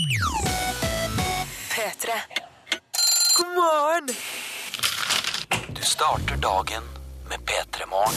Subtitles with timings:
[0.00, 0.08] P3.
[3.36, 4.08] God morgen!
[5.76, 6.82] Du starter dagen
[7.28, 8.14] med P3 Morgen.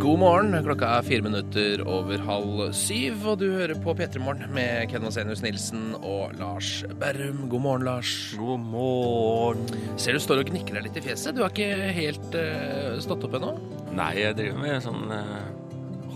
[0.00, 0.64] God morgen.
[0.66, 5.06] Klokka er fire minutter over halv syv, og du hører på P3 Morgen med Ken
[5.08, 7.48] Vasenius Nilsen og Lars Berrum.
[7.48, 8.36] God morgen, Lars.
[8.36, 9.64] God morgen.
[9.96, 11.32] Ser du står og gnikker deg litt i fjeset.
[11.32, 13.56] Du har ikke helt uh, stått opp ennå?
[13.96, 15.48] Nei, jeg driver med sånn uh,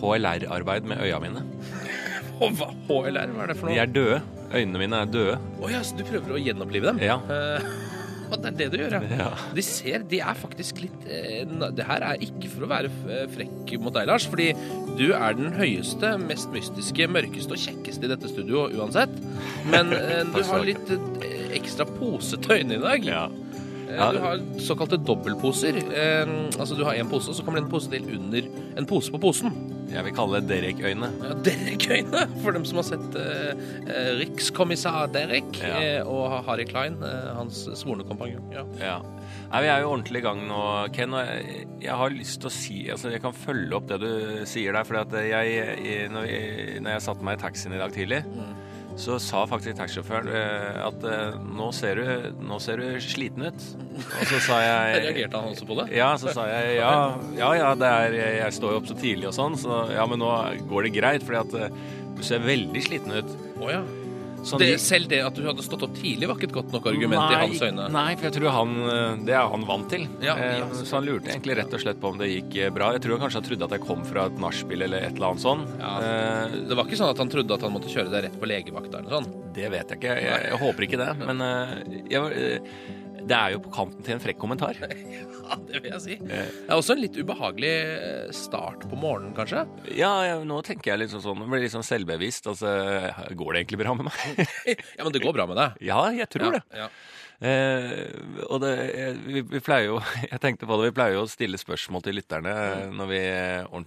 [0.02, 1.40] HLR-arbeid med øya mine.
[2.88, 3.74] HLR, hva er det for noe?
[3.74, 4.22] De er døde.
[4.48, 5.36] Øynene mine er døde.
[5.60, 7.04] Å ja, så du prøver å gjenopplive dem?
[7.04, 7.20] Ja.
[8.28, 9.18] Uh, det er det du gjør, ja.
[9.22, 9.28] Ja.
[9.56, 12.90] De ser, de er faktisk litt uh, Det her er ikke for å være
[13.32, 14.50] frekk mot deg, Lars, fordi
[14.98, 19.16] du er den høyeste, mest mystiske, mørkeste og kjekkeste i dette studioet uansett.
[19.72, 23.08] Men uh, du har litt eh, ekstra posete øyne i dag.
[23.08, 23.24] Ja.
[23.88, 24.10] Ja.
[24.12, 25.78] Du har såkalte dobbeltposer.
[25.80, 28.86] Eh, altså du har en pose, og så kommer det en pose til under en
[28.88, 29.54] pose på posen.
[29.88, 31.08] Jeg vil kalle det Derek-øyne.
[31.24, 35.78] Ja, Derek-øyne, for dem som har sett eh, eh, Rikskommissær Derek Ja.
[35.80, 38.52] eh, og Harry Klein, eh, hans svorne kompanjong.
[38.52, 38.66] Ja.
[38.82, 38.98] Ja.
[39.48, 40.60] Nei, Vi er jo ordentlig i gang nå,
[40.92, 41.14] Ken.
[41.16, 44.44] Og jeg, jeg har lyst til å si altså Jeg kan følge opp det du
[44.44, 44.84] sier der.
[44.84, 45.56] For jeg,
[45.88, 48.20] jeg, når, jeg, når jeg satte meg i taxien i dag tidlig,
[48.98, 53.66] så sa faktisk taxisjåføren eh, at eh, nå, ser du, nå ser du sliten ut.
[53.94, 55.86] Og så sa jeg Reagerte han også på det?
[55.94, 56.90] Ja, så sa jeg ja,
[57.38, 60.22] ja, ja det er, jeg står jo opp så tidlig og sånn, så ja, men
[60.22, 60.32] nå
[60.70, 61.80] går det greit, fordi at eh,
[62.18, 63.34] du ser veldig sliten ut.
[63.60, 63.84] Oh, ja.
[64.46, 66.72] Sånn Det, de- selv det at du hadde stått opp tidlig, var ikke et godt
[66.72, 67.88] nok argument i hans øyne?
[67.92, 70.06] Nei, for jeg tror han, eh, det er han vant til.
[70.22, 72.70] Ja, Eh, ja, så han lurte egentlig rett og slett på om det gikk eh,
[72.70, 72.92] bra.
[72.92, 75.32] Jeg tror han kanskje han trodde at jeg kom fra et nachspiel eller et eller
[75.32, 75.66] annet sånn.
[75.80, 75.92] Ja.
[75.98, 78.46] Eh, Det var ikke sånn at han trodde at han måtte kjøre deg rett på
[78.46, 79.54] legevakta eller noe sånt?
[79.58, 80.14] det vet jeg ikke.
[80.22, 81.26] Jeg, jeg håper ikke det.
[81.26, 81.74] Men eh,
[82.08, 82.58] jeg, eh,
[83.26, 84.78] det er jo på kanten til en frekk kommentar.
[85.48, 86.14] Ja, det vil jeg si.
[86.28, 86.48] Eh.
[86.52, 89.62] Det er også en litt ubehagelig eh, start på morgenen, kanskje.
[89.96, 92.50] Ja, ja nå tenker jeg litt sånn sånn, blir litt sånn selvbevisst.
[92.52, 92.68] Altså,
[93.32, 94.42] går det egentlig bra med meg?
[94.98, 95.80] Ja, men det går bra med deg.
[95.88, 96.60] ja, jeg tror det.
[96.76, 96.90] Ja, ja.
[97.38, 98.18] Eh,
[98.50, 99.98] og det, eh, vi, vi pleier jo
[100.32, 102.96] Jeg tenkte på det, vi pleier jo å stille spørsmål til lytterne Mm.
[102.98, 103.18] når vi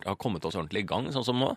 [0.08, 1.50] har kommet oss ordentlig i gang, sånn som nå.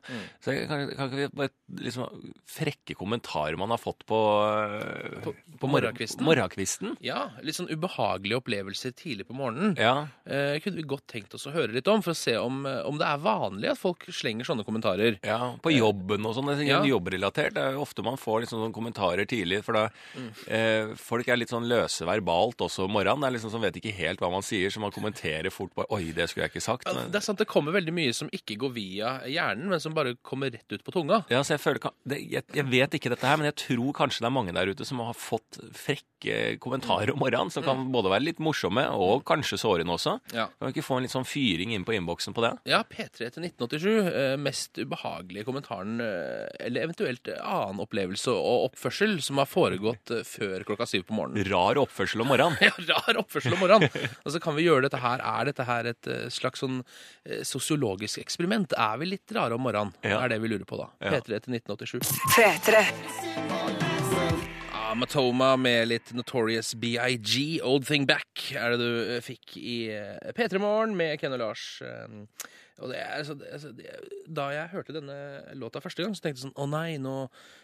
[0.43, 1.51] Så jeg- kan, kan ikke vi bare
[1.87, 6.25] liksom frekke kommentarer man har fått på eh, På- på morgenkvisten?
[6.27, 6.97] morgenkvisten?
[7.05, 9.77] Ja, litt sånn ubehagelige opplevelser tidlig på morgenen.
[9.79, 10.09] Ja.
[10.27, 12.83] Eh, kunne vi godt tenkt oss å høre litt om, for å se om, eh,
[12.89, 15.19] om det er vanlig at folk slenger sånne kommentarer.
[15.25, 16.53] ja, på jobben og sånn.
[16.67, 16.83] Ja.
[16.85, 17.55] jobbrelatert.
[17.55, 20.31] Det er jo ofte man får liksom sånne kommentarer tidlig, for da Mm.
[20.49, 23.21] eh, folk er litt sånn løse verbalt også om morgenen.
[23.21, 25.87] Det er liksom Som vet ikke helt hva man sier, så man kommenterer fort bare
[25.91, 26.87] Oi, det skulle jeg ikke sagt.
[26.95, 29.95] Men- det er sant, det kommer veldig mye som ikke går via hjernen, men som
[29.95, 31.25] bare kommer rett ut på tunga.
[31.31, 34.21] Ja, så jeg, føler, det, jeg, jeg vet ikke dette her, men jeg tror kanskje
[34.21, 38.09] det er mange der ute som har fått frekke kommentarer om morgenen, som kan både
[38.11, 40.17] være litt morsomme og kanskje sårende også.
[40.33, 40.47] Ja.
[40.59, 42.53] Kan vi ikke få en litt sånn fyring inn på innboksen på det?
[42.71, 44.09] Ja, P3 til 1987.
[44.09, 50.25] eh, Mest ubehagelige kommentaren, eh, eller eventuelt annen opplevelse og oppførsel som har foregått eh,
[50.25, 51.45] før klokka syv på morgenen.
[51.51, 52.57] Rar oppførsel om morgenen.
[52.63, 53.91] Ja, rar oppførsel om morgenen.
[54.25, 55.23] Og så kan vi gjøre dette her.
[55.25, 56.81] Er dette her et eh, slags sånn
[57.25, 58.75] eh, sosiologisk eksperiment?
[58.79, 59.95] Er vi litt rare om morgenen?
[60.05, 60.21] Ja.
[60.25, 60.91] Er det vi lurer på da.
[61.01, 61.15] Ja.
[61.17, 62.13] P3 til 1987.
[62.37, 62.85] P3.
[64.75, 69.79] Ja, Matoma med litt Notorious BIG, Old Thing Back, er det du eh, fikk i
[69.95, 71.65] eh, P3 Morgen med Ken og Lars.
[72.83, 73.91] Og det er, altså, det, altså, det,
[74.35, 75.17] da jeg hørte denne
[75.61, 77.13] låta første gang, så tenkte jeg sånn Å nei, nå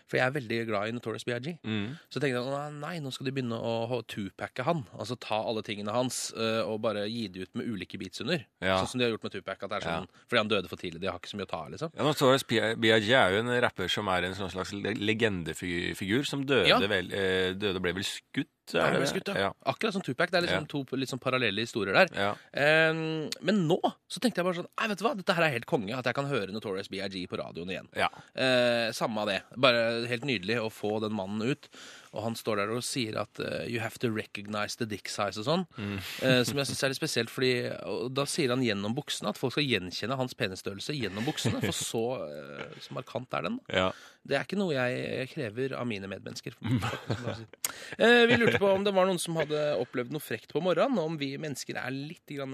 [0.07, 1.49] For jeg er veldig glad i Notorious BIG.
[1.67, 1.97] Mm.
[2.11, 4.85] Så tenkte jeg å nei, nå skal de begynne å tupacke han.
[4.95, 8.43] Altså ta alle tingene hans uh, og bare gi det ut med ulike beats under.
[8.63, 8.79] Ja.
[8.81, 9.59] Sånn som de har gjort med Tupac.
[9.63, 11.03] At det er sånn, Fordi han døde for tidlig.
[11.03, 11.95] De har ikke så mye å ta av, liksom.
[11.95, 13.11] Ja, Notorious B.I.G.
[13.15, 16.79] er jo en rapper som er en sånn slags legendefigur, som døde, Ja.
[16.91, 18.51] vel, eh, døde ble vel skutt?
[18.79, 19.35] Er det det?
[19.41, 19.51] ja.
[19.67, 20.31] Akkurat som Tupac.
[20.31, 22.13] Det er liksom to litt sånn parallelle historier der.
[22.53, 25.55] Ehm, men nå så tenkte jeg bare sånn Nei, vet du hva, dette her er
[25.57, 25.97] helt konge.
[25.97, 27.91] At jeg kan høre Notorious BIG på radioen igjen.
[27.99, 28.11] ja.
[28.35, 29.41] Eh, samme av det.
[29.57, 31.69] Bare helt nydelig å få den mannen ut.
[32.11, 35.39] Og han står der og sier at uh, you have to recognize the dick size
[35.39, 35.67] og sånn.
[35.79, 35.97] Mm.
[36.25, 37.53] uh, som jeg syns er litt spesielt, fordi
[37.87, 41.63] og da sier han gjennom buksene at folk skal gjenkjenne hans penisstørrelse gjennom buksene.
[41.63, 43.61] For så, uh, så markant er den.
[43.71, 43.91] ja.
[44.21, 46.53] Det er ikke noe jeg krever av mine medmennesker.
[46.61, 51.09] Vi lurte på om det var noen som hadde opplevd noe frekt på morgenen, og
[51.09, 52.53] om vi mennesker er litt grann,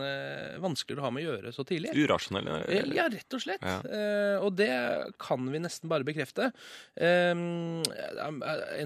[0.63, 1.91] vanskeligere å ha med å gjøre så tidlig.
[1.99, 2.61] Urasjonelle.
[2.95, 3.67] Ja, rett og slett.
[3.67, 3.83] Ja.
[4.47, 4.71] Og det
[5.19, 6.53] kan vi nesten bare bekrefte.
[7.03, 7.83] En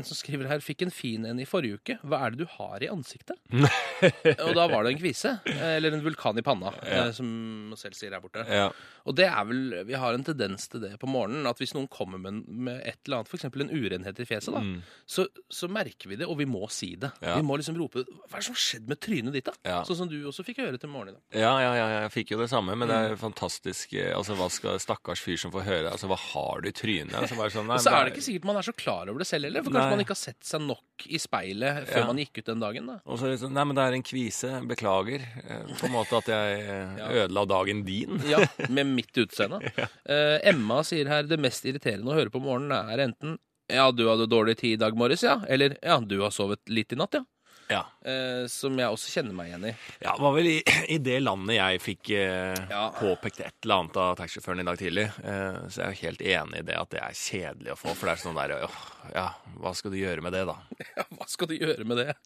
[0.09, 1.97] som skriver her fikk en fin en i forrige uke.
[2.07, 3.37] Hva er det du har i ansiktet?
[4.47, 5.35] og da var det en kvise.
[5.51, 7.07] eh, Eller en vulkan i panna, ja.
[7.17, 7.29] som
[7.73, 8.45] man selv sier her borte.
[8.49, 8.71] Ja.
[9.09, 11.89] Og det er vel, vi har en tendens til det på morgenen, at hvis noen
[11.89, 13.45] kommer med, med et eller annet, f.eks.
[13.49, 14.61] en urenhet i fjeset, da,
[15.09, 17.11] så, så merker vi det, og vi må si det.
[17.21, 17.27] Mm.
[17.29, 17.37] Ja.
[17.41, 19.55] Vi må liksom rope Hva er det som har skjedd med trynet ditt, da?
[19.67, 19.79] Ja.
[19.89, 21.41] Sånn som du også fikk høre til morgenen i dag.
[21.41, 24.37] Ja, ja, ja, jeg fikk jo det samme, men det er jo fantastisk eh, Altså,
[24.39, 25.93] Hva skal stakkars fyr som får høre?
[25.95, 27.15] Altså, Hva har du i trynet?
[27.17, 29.29] Altså, sånn, nei, Og så er det ikke sikkert man er så klar over det
[29.31, 29.97] selv heller, for kanskje Nei.
[29.97, 32.07] man ikke har sett seg nok i speilet før Ja.
[32.11, 32.87] man gikk ut den dagen.
[32.91, 32.99] da.
[33.09, 34.51] Og så er det sånn, Nei, men det er en kvise.
[34.69, 35.23] Beklager.
[35.47, 38.21] eh, På en måte at jeg eh, ødela dagen din.
[38.29, 39.61] Ja, Med mitt utseende.
[40.11, 43.39] Eh, Emma sier her det mest irriterende å høre på morgenen er enten
[43.71, 45.37] ja, du hadde dårlig tid i dag morges, ja.
[45.47, 47.23] Eller ja, du har sovet litt i natt, ja.
[47.71, 47.85] Ja.
[48.03, 49.73] Eh, som jeg også kjenner meg igjen i.
[50.03, 50.57] Ja, det var vel i,
[50.91, 52.89] i det landet jeg fikk eh, Ja.
[52.99, 55.05] påpekt et eller annet av taxisjåføren i dag tidlig.
[55.23, 58.11] Eh, så jeg er helt enig i det at det er kjedelig å få, for
[58.11, 58.81] det er sånn der åh,
[59.15, 59.29] Ja,
[59.63, 60.57] hva skal du gjøre med det, da?
[60.99, 62.17] Ja, hva skal du gjøre med det?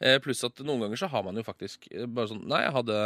[0.00, 2.76] Eh, pluss at noen ganger så har man jo faktisk eh, bare sånn Nei, jeg
[2.80, 3.02] hadde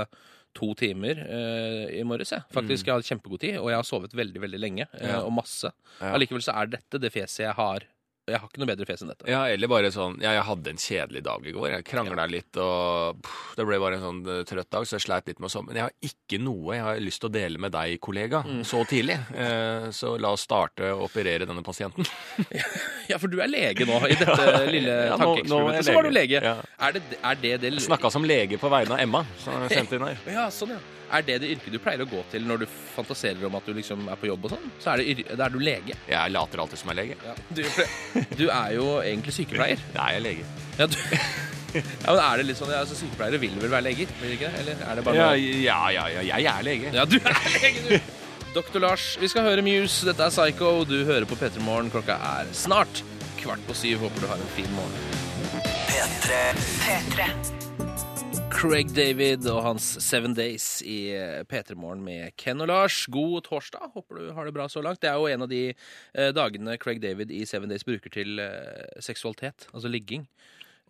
[0.57, 2.45] to timer uh, i morges, jeg.
[2.55, 4.89] Faktisk, jeg hadde kjempegod tid, og jeg har sovet veldig, veldig lenge.
[5.01, 5.23] Ja.
[5.23, 5.73] Og masse.
[5.99, 6.13] Ja.
[6.13, 7.87] Allikevel så er dette det fjeset jeg har.
[8.31, 9.27] Jeg har ikke noe bedre fjes enn dette.
[9.27, 11.73] Ja, eller bare sånn Ja, jeg hadde en kjedelig dag i går.
[11.73, 15.03] Jeg krangla litt, og pff, det ble bare en sånn eh, trøtt dag, så jeg
[15.09, 15.67] sleit litt med å sove.
[15.73, 18.63] Men jeg har ikke noe jeg har lyst til å dele med deg, kollega, Mm.
[18.69, 19.19] så tidlig.
[19.35, 22.07] Eh, så la oss starte å operere denne pasienten.
[23.11, 24.47] Ja, for du er lege nå, i dette
[24.77, 25.85] lille Ja, nå- nå er jeg tankeeksperimentet.
[25.91, 26.39] Så var du lege.
[26.39, 26.47] lege.
[26.47, 26.87] Ja.
[26.87, 29.93] Er, det, er det det Snakka som lege på vegne av Emma, som har sendt
[29.99, 30.17] inn her.
[30.39, 30.79] Ja, sånn, ja.
[31.13, 33.75] Er det det yrket du pleier å gå til når du fantaserer om at du
[33.77, 34.71] liksom er på jobb og sånn?
[34.81, 35.97] Så er, det, det er du lege.
[36.09, 37.19] Jeg later alltid som jeg er lege.
[37.27, 37.35] Ja.
[37.53, 37.63] Du,
[38.39, 39.83] du er jo egentlig sykepleier.
[39.99, 40.47] Nei, jeg er lege.
[40.79, 40.97] Ja, du,
[41.77, 44.17] ja, men er det litt sånn, ja, altså Sykepleiere vil vel være leger?
[44.23, 44.65] Vil de ikke det?
[44.65, 46.97] Eller er det bare Ja, ja, ja, ja jeg er lege.
[46.97, 48.13] Ja, du er lege, du!
[48.53, 50.05] Doktor Lars, vi skal høre Muse.
[50.09, 50.75] Dette er Psycho.
[50.89, 51.89] Du hører på P3 Morgen.
[51.93, 53.05] Klokka er snart
[53.41, 54.05] kvart på syv.
[54.05, 54.97] Håper du har en fin morgen.
[55.89, 56.45] P3
[56.85, 57.62] P3.
[58.63, 61.11] Craig David og hans Seven Days i
[61.51, 63.01] P3 Morgen med Ken og Lars.
[63.11, 63.89] God torsdag.
[63.97, 65.01] Håper du har det bra så langt.
[65.03, 68.39] Det er jo en av de eh, dagene Craig David i Seven Days bruker til
[68.43, 70.29] eh, seksualitet, altså ligging.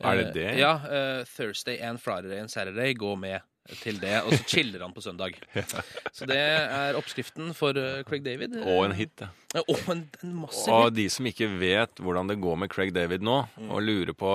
[0.03, 0.49] Er det Eh, det?
[0.61, 0.75] Ja.
[0.85, 3.41] eh, Thursday and Friday and Saturday går med
[3.81, 5.37] til det, og så chiller han på søndag.
[6.17, 8.57] Så det er oppskriften for eh, Craig David.
[8.67, 9.15] Og en hit.
[9.23, 9.29] ja.
[9.29, 10.37] Ja, Og en, en
[10.73, 13.35] Og de som ikke vet hvordan det går med Craig David nå,
[13.69, 14.31] og lurer på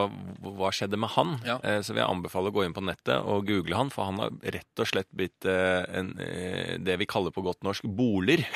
[0.46, 1.56] hva skjedde med han, Ja.
[1.64, 4.19] eh, så vil jeg anbefale å gå inn på nettet og google han, for han
[4.22, 8.46] har rett og slett blitt eh, en, eh, det vi kaller på godt norsk boler.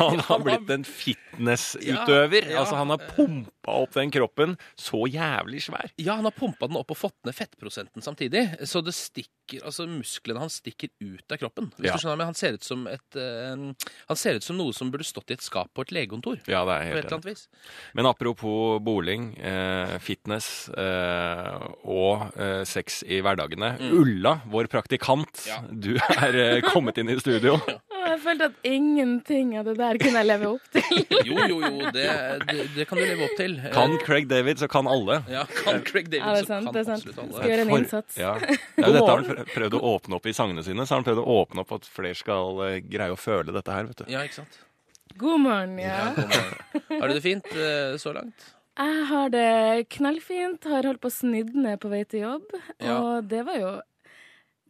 [0.00, 2.50] Han har blitt en fitnessutøver.
[2.58, 5.90] Altså, han har pumpa opp den kroppen så jævlig svær.
[6.00, 8.44] Ja, han har pumpa den opp og fått ned fettprosenten samtidig.
[8.68, 11.70] Så det stikker, altså musklene hans stikker ut av kroppen.
[11.78, 11.96] Hvis Ja.
[11.96, 15.04] du skjønner, men Han ser ut som et Han ser ut som noe som burde
[15.08, 16.38] stått i et skap på et legekontor.
[16.50, 17.44] Ja, det er På et eller annet vis.
[17.94, 23.74] Men apropos boling, eh, fitness eh, og eh, sex i hverdagene.
[23.92, 25.46] Ulla, vår praktikant, Mm.
[25.50, 25.60] Ja.
[25.84, 27.58] du er eh, kommet inn i studio.
[28.10, 31.02] Jeg følte at ingenting av det der kunne jeg leve opp til.
[31.28, 32.06] Jo, jo, jo, det,
[32.48, 33.54] det, det kan du leve opp til.
[33.74, 35.18] Kan Craig David, så kan alle.
[35.30, 37.12] Ja, kan Craig David, Ja, er så kan absolutt alle.
[37.20, 37.34] sant.
[37.36, 38.16] Skal gjøre en For- innsats.
[38.18, 38.32] Ja.
[38.40, 40.86] Ja, dette har han prøvd å åpne opp i sangene sine.
[40.88, 43.76] Så har han prøvd å åpne opp at flere skal eh, greie å føle dette
[43.78, 44.10] her, vet du.
[44.16, 44.58] Ja, ikke sant?
[45.18, 45.88] God morgen, ja.
[45.88, 47.00] Ja, god morgen.
[47.00, 48.48] Har du det fint eh, så langt?
[48.80, 50.64] Jeg har det knallfint.
[50.64, 52.54] Har holdt på å snidde ned på vei til jobb.
[52.78, 52.96] Ja.
[52.96, 53.72] Og det var jo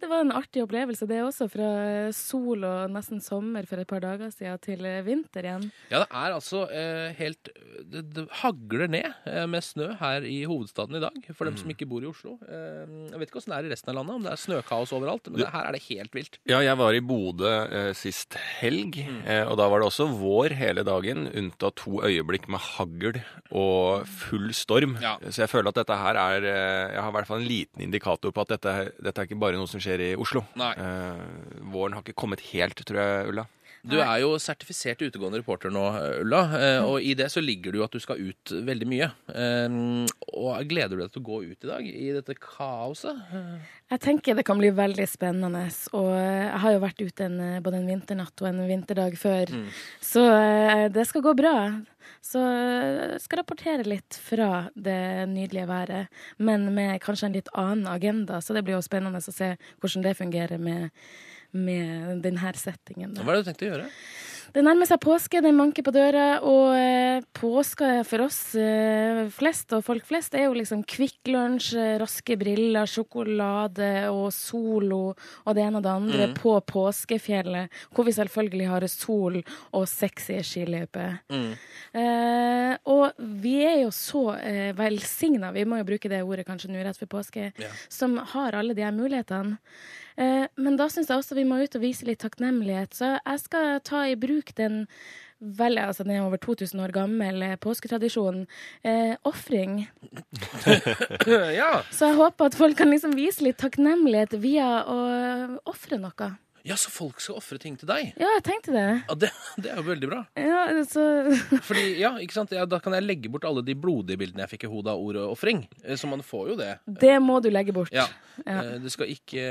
[0.00, 1.46] det var en artig opplevelse, det også.
[1.52, 1.68] Fra
[2.16, 5.66] sol og nesten sommer for et par dager siden til vinter igjen.
[5.92, 7.50] Ja, det er altså eh, helt
[7.90, 11.70] det, det hagler ned eh, med snø her i hovedstaden i dag, for dem som
[11.72, 12.36] ikke bor i Oslo.
[12.46, 14.92] Eh, jeg vet ikke åssen det er i resten av landet, om det er snøkaos
[14.96, 16.38] overalt, men det, her er det helt vilt.
[16.50, 19.20] Ja, jeg var i Bodø eh, sist helg, Mm.
[19.26, 23.16] eh, og da var det også vår hele dagen, unntatt to øyeblikk med hagl
[23.50, 24.96] og full storm.
[25.02, 25.16] Ja.
[25.30, 27.82] Så jeg føler at dette her er eh, Jeg har i hvert fall en liten
[27.82, 30.44] indikator på at dette, dette er ikke bare noe som skjer i Oslo.
[30.60, 30.70] Nei.
[30.78, 31.24] Eh,
[31.72, 33.46] våren har ikke kommet helt, tror jeg, Ulla.
[33.82, 35.84] Du er jo sertifisert utegående reporter nå,
[36.20, 39.08] Ulla, eh, og i det så ligger det jo at du skal ut veldig mye.
[39.32, 39.78] Eh,
[40.36, 43.22] og gleder du deg til å gå ut i dag, i dette kaoset?
[43.90, 45.64] Jeg tenker det kan bli veldig spennende.
[45.96, 49.54] Og jeg har jo vært ute en, både en vinternatt og en vinterdag før.
[50.04, 51.56] Så eh, det skal gå bra.
[52.24, 57.88] Så jeg skal rapportere litt fra det nydelige været, men med kanskje en litt annen
[57.88, 58.40] agenda.
[58.44, 60.90] Så det blir jo spennende å se hvordan det fungerer med,
[61.52, 63.14] med denne settingen.
[63.14, 63.22] da.
[63.22, 63.88] Hva er det du tenkte å gjøre?
[64.50, 69.70] Det nærmer seg påske, det manker på døra, og eh, påska for oss eh, flest
[69.76, 75.12] og folk flest er jo liksom Kvikk Lunsj, eh, raske briller, sjokolade og Solo
[75.44, 80.40] og det ene og det andre på påskefjellet, hvor vi selvfølgelig har sol og sexy
[80.42, 81.20] skiløyper.
[81.94, 86.74] Eh, og vi er jo så eh, velsigna, vi må jo bruke det ordet kanskje
[86.74, 87.70] nå rett før påske, Ja.
[87.88, 89.58] som har alle de her mulighetene.
[90.20, 92.94] Eh, men da syns jeg også vi må ut og vise litt takknemlighet.
[92.96, 94.84] Så jeg skal ta i bruk den
[95.40, 98.44] vel, altså den er over 2000 år gammel eh, påsketradisjonen.
[98.84, 99.86] Eh, Ofring.
[101.60, 101.72] ja.
[101.88, 105.00] Så jeg håper at folk kan liksom vise litt takknemlighet via å
[105.70, 106.32] ofre noe.
[106.66, 108.12] Ja, så folk skal ofre ting til deg?
[108.20, 108.86] Ja, jeg tenkte det.
[109.08, 109.30] Ja, det,
[109.64, 110.20] det er jo veldig bra.
[110.38, 111.04] Ja, så
[111.68, 112.52] Fordi, ja, ikke sant?
[112.56, 115.00] Ja, da kan jeg legge bort alle de blodige bildene jeg fikk i hodet av
[115.04, 115.64] ordet ofring.
[115.84, 116.72] Eh, Så man får jo det.
[117.00, 117.92] Det må du legge bort.
[117.94, 118.06] Ja.
[118.46, 118.58] Ja.
[118.62, 119.44] Eh, Det skal ikke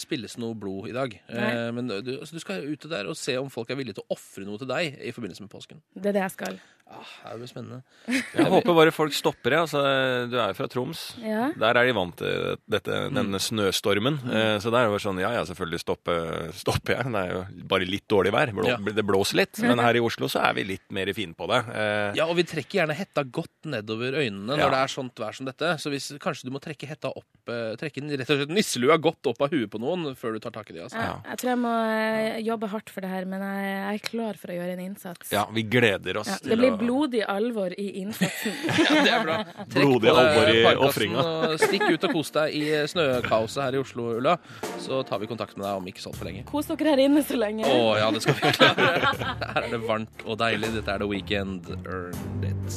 [0.00, 1.14] spilles noe blod i dag.
[1.28, 1.70] Eh, Nei.
[1.76, 4.16] Men du, altså, du skal ute der og se om folk er villige til å
[4.18, 5.80] ofre noe til deg i forbindelse med påsken.
[5.94, 6.58] Det er det jeg skal.
[6.84, 7.78] Ah, det blir spennende.
[8.36, 9.58] Jeg håper bare folk stopper, det.
[9.64, 9.80] Altså,
[10.30, 11.00] du er jo fra Troms.
[11.24, 11.46] Ja.
[11.58, 14.18] Der er de vant til dette, denne snøstormen.
[14.28, 17.08] Eh, Så der er det bare sånn Ja, ja, selvfølgelig stopper, stopper jeg.
[17.14, 17.40] Det er jo
[17.72, 18.52] bare litt dårlig vær.
[18.54, 18.76] Blå, Ja.
[18.78, 19.58] Det blåser litt.
[19.64, 21.62] Men her i Oslo så er vi litt mer fine på det.
[21.72, 24.66] Eh, Ja, og vi trekker gjerne hetta godt nedover øynene Ja.
[24.68, 25.72] når det er sånt vær som dette.
[25.80, 29.32] Så hvis, kanskje du må trekke hetta opp eh, Trekke rett og slett nisselua godt
[29.32, 30.84] opp av huet på noen før du tar tak i det.
[30.86, 31.00] Altså.
[31.00, 31.74] Jeg, jeg tror jeg må
[32.52, 35.32] jobbe hardt for det her, men jeg, er klar for å gjøre en innsats.
[35.32, 38.52] Ja, vi gleder oss Ja, til det blodig alvor i innsatsen.
[38.84, 39.36] Ja, det er bra.
[39.72, 41.24] Trekk Blodig på alvor i ofringa.
[41.24, 44.36] og Stikk ut og kos deg i snøkaoset her i Oslo, Ulla.
[44.82, 46.44] Så tar vi kontakt med deg om ikke så altfor lenge.
[46.50, 47.64] Kos dere her inne så lenge.
[47.68, 48.88] Å ja, det skal vi klare.
[49.44, 50.72] Her er det varmt og deilig.
[50.78, 51.70] Dette er The Weekend.
[51.84, 52.68] Earned it.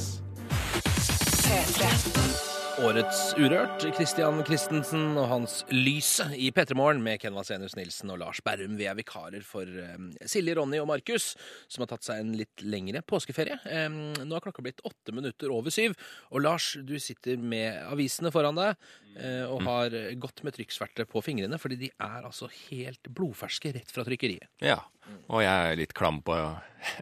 [2.77, 2.86] P3.
[2.86, 8.19] Årets Urørt, Christian Christensen og hans Lyse i P3 Morgen med Ken Vasenus Nilsen og
[8.22, 8.77] Lars Berrum.
[8.77, 11.31] Vi er vikarer for eh, Silje, Ronny og Markus,
[11.67, 13.57] som har tatt seg en litt lengre påskeferie.
[13.65, 15.98] Eh, nå har klokka blitt åtte minutter over syv.
[16.31, 18.75] Og Lars, du sitter med avisene foran deg
[19.17, 23.93] eh, og har gått med trykksverte på fingrene, fordi de er altså helt blodferske rett
[23.93, 24.50] fra trykkeriet.
[24.63, 24.84] Ja.
[25.28, 26.38] Og jeg er litt klam på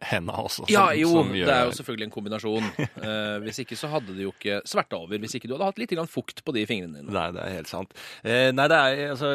[0.10, 0.66] henda også.
[0.72, 2.70] Ja, jo, som det er jo selvfølgelig en kombinasjon.
[3.06, 5.20] Eh, hvis ikke så hadde det jo ikke sverta over.
[5.22, 7.14] Hvis ikke du hadde hatt litt fukt på de fingrene dine.
[7.14, 7.94] Nei, det er helt sant.
[8.24, 9.32] Eh, nei, det er, altså,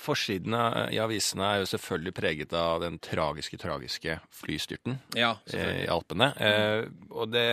[0.00, 5.90] Forsidene i avisene er jo selvfølgelig preget av den tragiske, tragiske flystyrten Ja, eh, i
[5.92, 6.32] Alpene.
[6.40, 7.46] Eh, og det,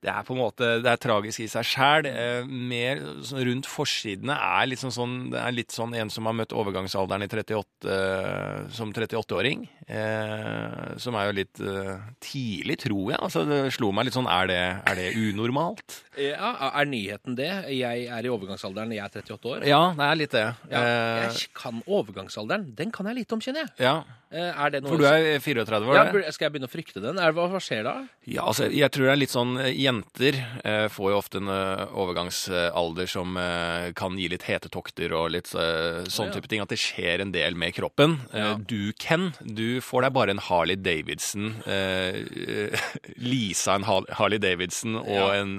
[0.00, 2.06] det er på en måte Det er tragisk i seg sjæl.
[2.08, 3.02] Eh, mer
[3.44, 7.28] rundt forsidene er liksom sånn Det er litt sånn en som har møtt overgangsalderen i
[7.28, 9.66] 38 eh, som 38-åring.
[9.90, 13.20] Eh, som er jo litt eh, tidlig, tror jeg.
[13.20, 15.98] Altså, det slo meg litt sånn Er det, er det unormalt?
[16.20, 17.50] Ja, Er nyheten det?
[17.74, 19.66] Jeg er i overgangsalderen, jeg er 38 år.
[19.68, 20.46] Ja, det er litt det.
[20.72, 20.80] Ja,
[21.26, 22.70] jeg kan overgangsalderen.
[22.78, 23.76] Den kan jeg lite om, kjenner jeg.
[23.84, 23.98] ja.
[24.30, 25.96] Er det noe For du er 34 år?
[25.96, 26.12] ja, det?
[26.14, 27.16] bur- Skal jeg begynne å frykte den?
[27.34, 27.94] Hva, skjer da?
[28.30, 29.56] Ja, altså, jeg tror det er litt sånn
[29.90, 35.32] Jenter eh, får jo ofte en eh, overgangsalder som eh, kan gi litt hetetokter og
[35.34, 36.62] litt eh, sånn type ting.
[36.62, 38.20] At det skjer en del med kroppen.
[38.32, 38.54] Eh, Ja.
[38.70, 41.56] Du, Ken, du får deg bare en Harley Davidson.
[41.66, 42.22] Eh,
[43.18, 45.28] Lisa en Harley Davidson og Ja.
[45.40, 45.58] en,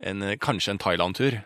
[0.00, 1.38] en eh, kanskje en Thailand-tur.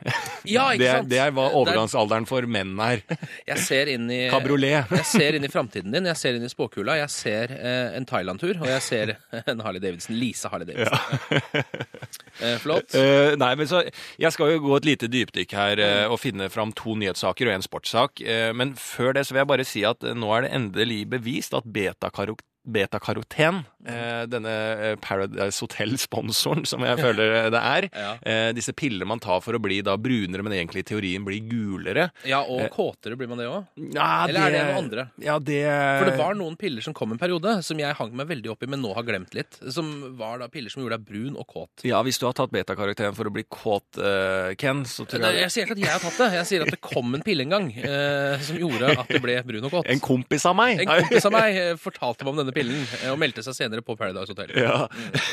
[0.48, 1.10] Ja, ikke sant?
[1.10, 3.02] det er hva overgangsalderen for menn er.
[3.48, 4.90] Jeg ser inn i Kabriolet.
[5.00, 6.98] Jeg ser inn i framtiden din, jeg ser inn i spåkula.
[7.02, 9.14] Jeg ser eh, en Thailand-tur, og jeg ser
[9.50, 10.18] en Harley Davidson.
[10.18, 11.64] Lisa Harley Davidson.
[12.44, 12.94] eh, flott.
[12.98, 13.84] Eh, nei, men så,
[14.20, 17.58] Jeg skal jo gå et lite dypdykk her eh, og finne fram to nyhetssaker og
[17.58, 18.22] en sportssak.
[18.24, 21.54] Eh, men før det så vil jeg bare si at nå er det endelig bevist
[21.56, 22.36] at betakaro
[22.72, 24.52] betakaroten, eh, denne
[24.90, 28.12] eh, Paradise Hotel-sponsoren som jeg føler det er, Ja.
[28.22, 31.40] eh, disse piller man tar for å bli da brunere, men egentlig i teorien blir
[31.48, 33.66] gulere Ja, og kåtere blir man det òg.
[33.94, 35.06] ja, Eller er det noen andre?
[35.20, 35.60] Ja, det
[36.00, 38.62] For det var noen piller som kom en periode, som jeg hang meg veldig opp
[38.64, 39.58] i, men nå har glemt litt.
[39.74, 41.84] Som var da piller som gjorde deg brun og kåt.
[41.88, 45.40] Ja, hvis du har tatt betakarakteren for å bli kåt, eh, Ken, så tror jeg
[45.44, 46.28] Jeg sier ikke at jeg har tatt det.
[46.40, 49.36] Jeg sier at det kom en pille en gang eh, som gjorde at det ble
[49.48, 49.88] brun og kåt.
[49.90, 50.80] En kompis av meg!
[50.84, 53.82] En kompis av meg eh, fortalte meg om denne pillen, eh, og meldte seg senere
[53.86, 54.52] på Paradise Hotel.
[54.58, 54.86] Ja.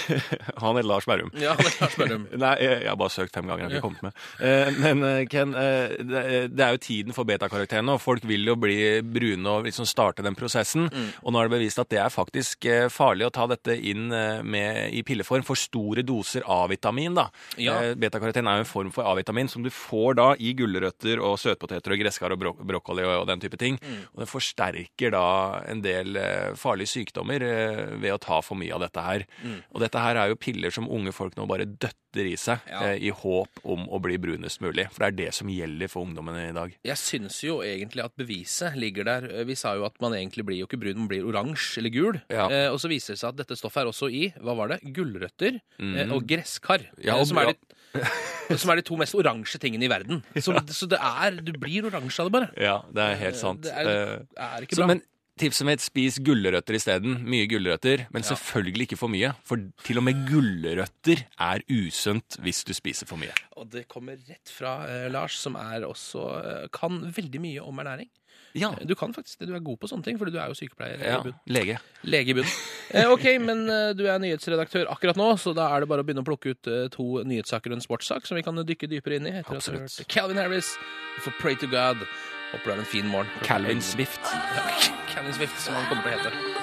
[0.61, 1.31] Han heter Lars Berrum.
[1.37, 2.27] Ja, han er Lars Berrum.
[2.43, 3.67] Nei, jeg jeg har bare søkt fem ganger.
[3.67, 4.21] Jeg har ikke kommet med.
[4.39, 6.23] Eh, Men eh, Ken, eh, det
[6.57, 7.97] det er jo tiden for betakarakteren nå.
[8.01, 10.87] Folk vil jo bli brune og liksom starte den prosessen.
[10.93, 11.09] Mm.
[11.23, 14.07] Og nå er det bevist at det er faktisk eh, farlig å ta dette inn
[14.15, 15.45] eh, med, i pilleform.
[15.47, 17.27] For store doser A-vitamin, da.
[17.61, 17.77] Ja.
[17.83, 21.37] Eh, Betakaraten er jo en form for A-vitamin som du får da i gulrøtter og
[21.41, 23.77] søtpoteter og gresskar og brok brokkoli og, og den type ting.
[23.81, 23.99] Mm.
[24.13, 25.25] Og den forsterker da
[25.67, 29.25] en del eh, farlige sykdommer eh, ved å ta for mye av dette her.
[29.73, 32.81] Og dette her er jo piller som unge folk nå bare døtter i seg Ja.
[32.91, 34.87] eh, i håp om å bli brunest mulig.
[34.91, 36.73] For det er det som gjelder for ungdommene i dag.
[36.87, 39.27] Jeg syns jo egentlig at beviset ligger der.
[39.45, 42.21] Vi sa jo at man egentlig blir jo ikke brun, man blir oransje eller gul.
[42.33, 42.47] Ja.
[42.49, 44.79] Eh, og så viser det seg at dette stoffet er også i hva var det,
[44.95, 46.87] gulrøtter eh, og gresskar.
[47.01, 47.75] Ja, eh, og som, er litt
[48.61, 50.23] som er de to mest oransje tingene i verden.
[50.41, 52.49] Så, så det er Du blir oransje av det, bare.
[52.59, 53.63] Ja, det er helt sant.
[53.67, 54.87] Det er, Eh, er ikke så, bra.
[54.95, 55.01] men
[55.37, 57.19] Tipset mitt spis gulrøtter isteden.
[57.29, 59.33] Mye gulrøtter, men selvfølgelig ikke for mye.
[59.47, 63.35] For til og med gulrøtter er usunt hvis du spiser for mye.
[63.57, 67.83] Og det kommer rett fra eh, Lars, som er også eh, kan veldig mye om
[67.83, 68.09] ernæring.
[68.57, 68.71] Ja.
[68.81, 71.01] Du kan faktisk det, du er god på sånne ting, fordi du er jo sykepleier
[71.03, 71.19] ja.
[71.19, 71.35] i bunn.
[71.51, 71.77] Lege.
[72.07, 72.53] Lege i bunn.
[72.89, 76.07] Eh, ok, men eh, du er nyhetsredaktør akkurat nå, så da er det bare å
[76.07, 79.19] begynne å plukke ut eh, to nyhetssaker og en sportssak som vi kan dykke dypere
[79.19, 79.35] inn i.
[79.41, 80.73] Etter at du har hørt Calvin Harris
[81.19, 82.07] for Pray to God.
[82.51, 83.31] Håper du har en fin morgen.
[83.43, 84.21] Calvin Swift.
[84.55, 84.63] Ja,
[85.13, 86.57] Calvin Swift, som han kommer til å hete.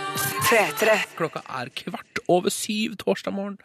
[0.48, 0.94] 3 -3.
[1.18, 3.58] Klokka er kvart over syv torsdag morgen.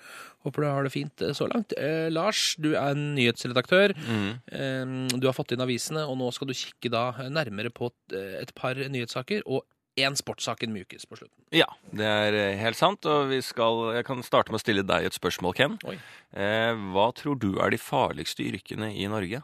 [0.44, 1.74] Håper du har det fint eh, så langt.
[1.78, 3.94] Eh, Lars, du er en nyhetsredaktør.
[3.96, 4.86] Eh,
[5.16, 8.54] du har fått inn avisene, og nå skal du kikke da nærmere på eh, et
[8.56, 9.64] par nyhetssaker og
[10.00, 11.44] én sportssak en mjukis på slutten.
[11.56, 13.06] Ja, det er eh, helt sant.
[13.06, 15.78] Og vi skal, jeg kan starte med å stille deg et spørsmål, Ken.
[15.86, 15.98] Oi.
[16.34, 19.44] Eh, hva tror du er de farligste yrkene i Norge?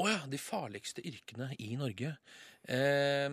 [0.00, 2.14] Å ja, de farligste yrkene i Norge.
[2.70, 3.26] Eh,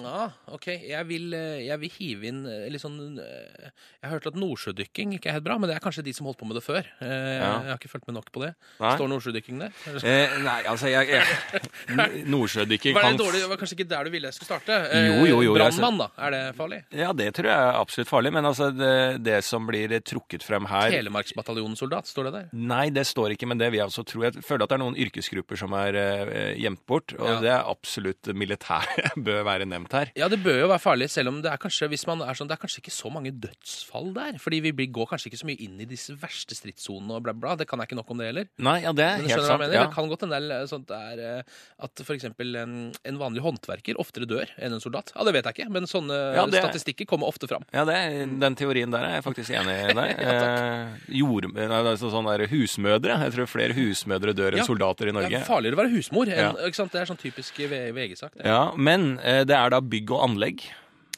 [0.00, 0.20] ja,
[0.54, 0.66] OK.
[0.88, 4.38] Jeg vil, eh, jeg vil hive inn eh, litt sånn eh, Jeg har hørt at
[4.40, 6.62] nordsjødykking ikke er helt bra, men det er kanskje de som holdt på med det
[6.64, 6.86] før.
[7.02, 7.50] Ja.
[7.66, 8.52] Jeg har ikke fulgt med nok på det.
[8.80, 8.94] Nei.
[8.96, 9.76] Står nordsjødykking der?
[10.00, 13.28] Eh, nei, altså jeg, jeg Nordsjødykking kan det?
[13.36, 14.78] Det var kanskje ikke der du ville jeg skulle starte?
[15.06, 16.08] Jo, jo, jo, Brannmann, da?
[16.26, 16.80] Er det farlig?
[16.96, 18.32] Ja, det tror jeg er absolutt farlig.
[18.36, 18.92] Men altså, det,
[19.26, 22.48] det som blir trukket frem her Telemarksbataljonsoldat, står det der?
[22.72, 24.24] Nei, det står ikke, men det vil jeg også tro.
[24.26, 27.38] Jeg føler at det er noen yrkesgrupper som er eh, gjemt bort, og Ja.
[27.44, 30.10] det er absolutt militæret bør være nevnt her.
[30.18, 32.48] Ja, det bør jo være farlig, selv om det er kanskje hvis man er sånn,
[32.50, 34.38] det er kanskje ikke så mange dødsfall der.
[34.42, 37.56] Fordi vi går kanskje ikke så mye inn i disse verste stridssonene og bla, bla.
[37.58, 38.48] Det kan jeg ikke nok om det heller.
[38.62, 39.66] Nei, ja, det er helt sant.
[39.66, 39.84] Ja.
[39.86, 42.74] Det kan godt hende det er sånt det er eh, at eksempel en,
[43.08, 45.10] en vanlig håndverker oftere dør enn en soldat.
[45.16, 47.64] Ja, det vet jeg ikke, men sånne Ja, det- statistikker kommer ofte fram.
[47.74, 50.20] Ja, det, er- Den teorien der er jeg faktisk enig i deg.
[50.26, 53.18] eh, jord, altså sånn der husmødre.
[53.26, 54.68] Jeg tror flere husmødre dør enn Ja.
[54.68, 55.40] soldater i Det Norge.
[55.40, 56.30] er farligere å være husmor.
[56.30, 56.52] Enn, Ja.
[56.86, 58.35] Det er sånn typisk VG-sak.
[58.44, 60.66] Ja, Men eh, det er da bygg og anlegg.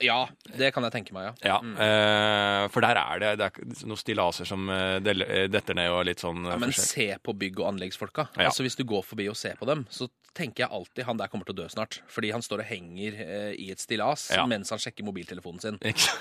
[0.05, 0.19] Ja,
[0.57, 1.57] det kan jeg tenke meg, ja.
[1.57, 5.91] Ja, eh, For der er det, det er noen stillaser som eh, eh, detter ned
[5.95, 8.29] og litt sånn eh, Ja, men se på bygg- og anleggsfolka.
[8.37, 8.49] Ja.
[8.51, 11.31] Altså Hvis du går forbi og ser på dem, så tenker jeg alltid han der
[11.33, 12.01] kommer til å dø snart.
[12.13, 14.45] Fordi han står og henger eh, i et stillas Ja.
[14.47, 15.79] mens han sjekker mobiltelefonen sin.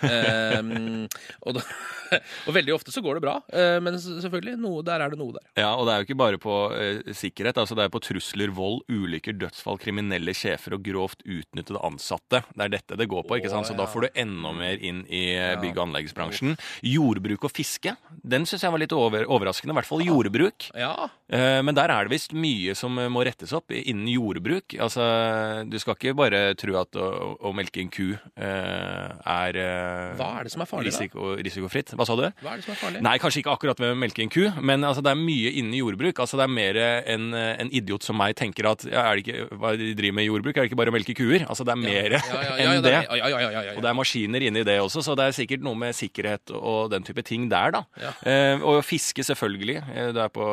[0.07, 1.05] Ehm,
[1.43, 1.63] og, da,
[2.47, 5.35] og veldig ofte så går det bra, eh, men selvfølgelig, noe, der er det noe
[5.37, 5.45] der.
[5.59, 7.59] Ja, og det er jo ikke bare på eh, sikkerhet.
[7.61, 12.41] altså Det er på trusler, vold, ulykker, dødsfall, kriminelle sjefer og grovt utnyttede ansatte.
[12.55, 13.37] Det er dette det går på.
[13.37, 13.66] ikke sant?
[13.67, 16.55] Så Å, da får du enda mer inn i eh, bygg- og anleggsbransjen.
[16.87, 19.75] Jordbruk og fiske, den syns jeg var litt over, overraskende.
[19.75, 20.69] I hvert fall jordbruk.
[20.77, 24.77] Ja, Men der er det visst mye som eh, må rettes opp innen jordbruk.
[24.79, 25.03] Altså,
[25.67, 27.07] Du skal ikke bare tro at å,
[27.49, 31.07] å melke en ku eh, er eh, Hva er det som er farlig, da?
[31.43, 31.91] risikofritt.
[31.97, 32.25] Hva sa du?
[32.43, 33.01] Hva er det som er farlig?
[33.05, 35.75] Nei, kanskje ikke akkurat med å melke en ku, men altså, det er mye innen
[35.77, 36.21] jordbruk.
[36.23, 36.79] Altså, det er mer
[37.15, 40.27] en, en idiot som meg tenker at ja, er det ikke, hva de driver med
[40.27, 41.43] i jordbruk, er det ikke bare å melke kuer?
[41.47, 42.95] Altså, det er mer enn det.
[43.75, 46.91] Og det er maskiner inni det også, så det er sikkert noe med sikkerhet og
[46.93, 47.83] den type ting der, da.
[48.01, 48.13] Ja.
[48.27, 49.79] Eh, og fiske, selvfølgelig.
[50.15, 50.47] Du er, på,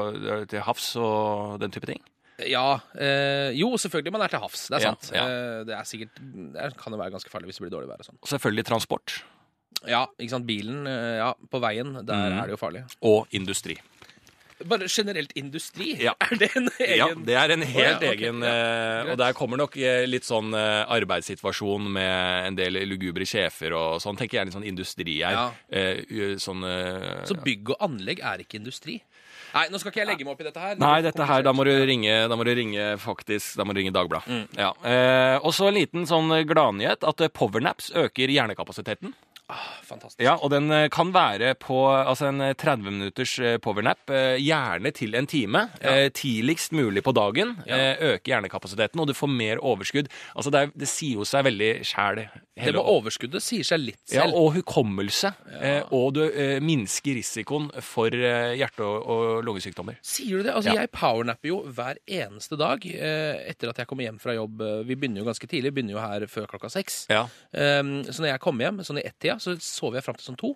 [0.45, 2.03] er til havs og den type ting.
[2.43, 4.67] Ja, eh, jo, selvfølgelig man er til havs.
[4.69, 5.11] Det er Ja, sant.
[5.15, 5.25] ja.
[5.25, 8.03] Eh, det er sikkert Det kan jo være ganske farlig hvis det blir dårlig vær
[8.03, 8.19] og sånn.
[8.27, 9.23] Selvfølgelig transport.
[9.87, 10.47] Ja, ikke sant.
[10.47, 12.39] Bilen, eh, ja, på veien, der mm.
[12.39, 12.85] er det jo farlig.
[13.03, 13.79] Og industri.
[14.65, 15.95] Bare generelt industri?
[16.01, 16.15] Ja.
[16.23, 18.15] Er det en egen Ja, det er en helt oh, ja, okay.
[18.15, 19.13] egen ja.
[19.13, 19.75] Og der kommer nok
[20.07, 24.17] litt sånn arbeidssituasjon med en del lugubre sjefer og sånn.
[24.17, 25.51] Tenker jeg litt sånn industri her.
[25.69, 26.39] Ja.
[26.39, 26.63] Sånn
[27.27, 29.03] Så bygg og anlegg er ikke industri?
[29.55, 30.79] Nei, nå skal ikke jeg legge meg opp i dette her.
[30.83, 33.79] Nei, dette her, da må du ringe, da må du ringe faktisk, da må du
[33.79, 34.27] ringe Dagbladet.
[34.27, 34.59] Mm.
[34.59, 34.73] Ja.
[34.83, 39.15] Eh, og så en liten sånn gladnyhet, at eh, powernaps øker hjernekapasiteten.
[39.53, 40.23] Ah, fantastisk.
[40.25, 44.39] Ja, og den eh, kan være på altså en eh, 30 minutters eh, powernap, eh,
[44.41, 45.67] gjerne til en time.
[45.85, 46.09] Ja.
[46.09, 47.59] tidligst mulig på dagen.
[47.69, 47.77] Ja.
[47.77, 50.09] Eh, øke hjernekapasiteten, og du får mer overskudd.
[50.35, 52.23] Altså det, er, det sier jo seg veldig sjæl.
[52.55, 54.31] Det med overskuddet sier seg litt selv.
[54.31, 55.33] ja, og hukommelse.
[55.61, 55.75] Ja.
[55.93, 59.99] og du eh, minsker risikoen for eh, hjerte- og, lungesykdommer.
[60.07, 60.55] Sier du det?
[60.55, 60.73] Altså.
[60.77, 64.63] Jeg powernapper jo hver eneste dag eh, etter at jeg kommer hjem fra jobb.
[64.63, 67.03] Eh, Vi begynner jo ganske tidlig, begynner jo her før klokka seks.
[67.13, 67.27] Ja.
[67.53, 70.41] Um, så når jeg kommer hjem sånn i ett-tida, så sover jeg fram til sånn
[70.41, 70.55] to,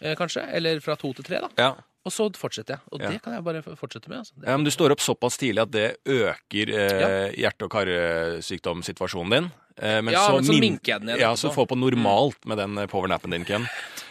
[0.00, 0.44] eh, kanskje.
[0.54, 1.48] Eller fra to til tre, da.
[1.58, 1.70] Ja.
[2.08, 2.84] Og så fortsetter jeg.
[2.92, 4.22] Og det kan jeg bare fortsette med.
[4.24, 4.32] Altså.
[4.46, 9.50] Ja, men Du står opp såpass tidlig at det øker eh, hjerte- og karsykdomssituasjonen din.
[9.78, 11.76] Eh, men Ja, så, men så min- minker jeg den igjen Ja, så få på
[11.78, 13.68] normalt med den eh, powernappen din, Ken.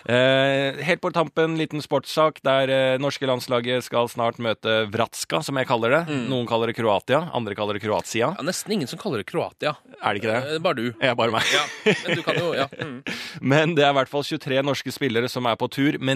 [0.07, 5.57] Eh, helt på tampen, liten sportssak der eh, norske landslaget skal snart møte Vratska, som
[5.59, 6.03] jeg kaller det.
[6.29, 8.29] Noen kaller det Kroatia, andre kaller det Kroatia.
[8.37, 9.75] ja, nesten ingen som kaller det Kroatia.
[10.01, 10.55] Er det ikke det?
[10.55, 10.93] Eh, Bare du.
[11.03, 11.43] Ja, bare meg.
[11.51, 11.65] Ja,
[12.07, 12.67] men du kan jo ja.
[12.79, 13.01] Mm.
[13.41, 16.15] Men det er i hvert fall 23 norske spillere som er på tur, med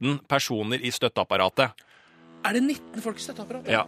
[0.00, 1.84] 19 personer i støtteapparatet.
[2.44, 3.70] Er det 19 folk i støtteapparatet?
[3.72, 3.84] Ja.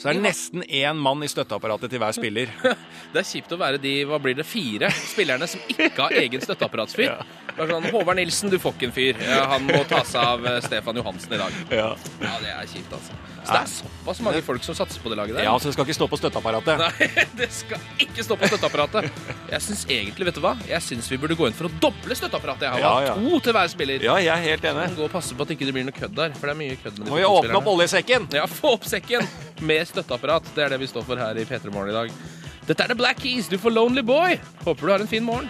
[0.00, 2.52] Så det er nesten én mann i støtteapparatet til hver spiller.
[3.12, 6.40] Det er kjipt å være de hva blir det, fire spillerne som ikke har egen
[6.40, 7.10] støtteapparatsfyr.
[7.58, 9.20] Er sånn, Håvard Nilsen, du får ikke en fyr.
[9.26, 11.58] Ja, han må ta seg av eh, Stefan Johansen i dag.
[11.74, 11.90] Ja,
[12.22, 13.18] Ja, det er kjipt, altså.
[13.40, 15.44] Så det er såpass mange folk som satser på det laget der.
[15.46, 16.80] ja så det skal ikke stå på støtteapparatet.
[16.82, 17.08] Nei,
[17.40, 19.08] det skal ikke stå på støtteapparatet.
[19.50, 20.52] Jeg syns egentlig, vet du hva?
[20.68, 22.66] Jeg syns vi burde gå inn for å doble støtteapparatet.
[22.68, 23.14] Jeg har Ja, ja.
[23.16, 24.04] to til hver spiller.
[24.04, 24.88] Ja, jeg er helt enig.
[24.98, 26.76] Gå og passe på at ikke det blir noe kødd der, for det er mye
[26.84, 28.28] kødd med de Må vi åpne opp oljesekken?
[28.36, 29.24] Ja, få opp sekken
[29.64, 30.52] med støtteapparat.
[30.54, 32.12] Det er det vi står for her i P3 Morgen i dag.
[32.68, 34.36] Dette er The Black Keys, du får Lonely Boy.
[34.66, 35.48] Håper du har en fin morgen.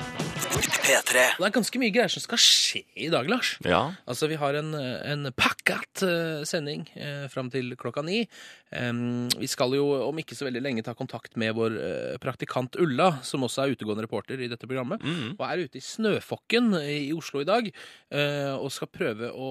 [0.51, 1.21] P3.
[1.39, 3.53] Det er ganske mye greier som skal skje i dag, Lars.
[3.63, 3.93] Ja.
[4.11, 8.25] Altså, Vi har en, en pakkat eh, sending uh, fram til klokka ni.
[8.71, 13.09] Vi skal jo om ikke så veldig lenge ta kontakt med vår eh, praktikant Ulla,
[13.27, 17.43] som også er utegående reporter i dette programmet, og er ute i Snøfokken i Oslo
[17.43, 19.51] i dag eh, og skal prøve å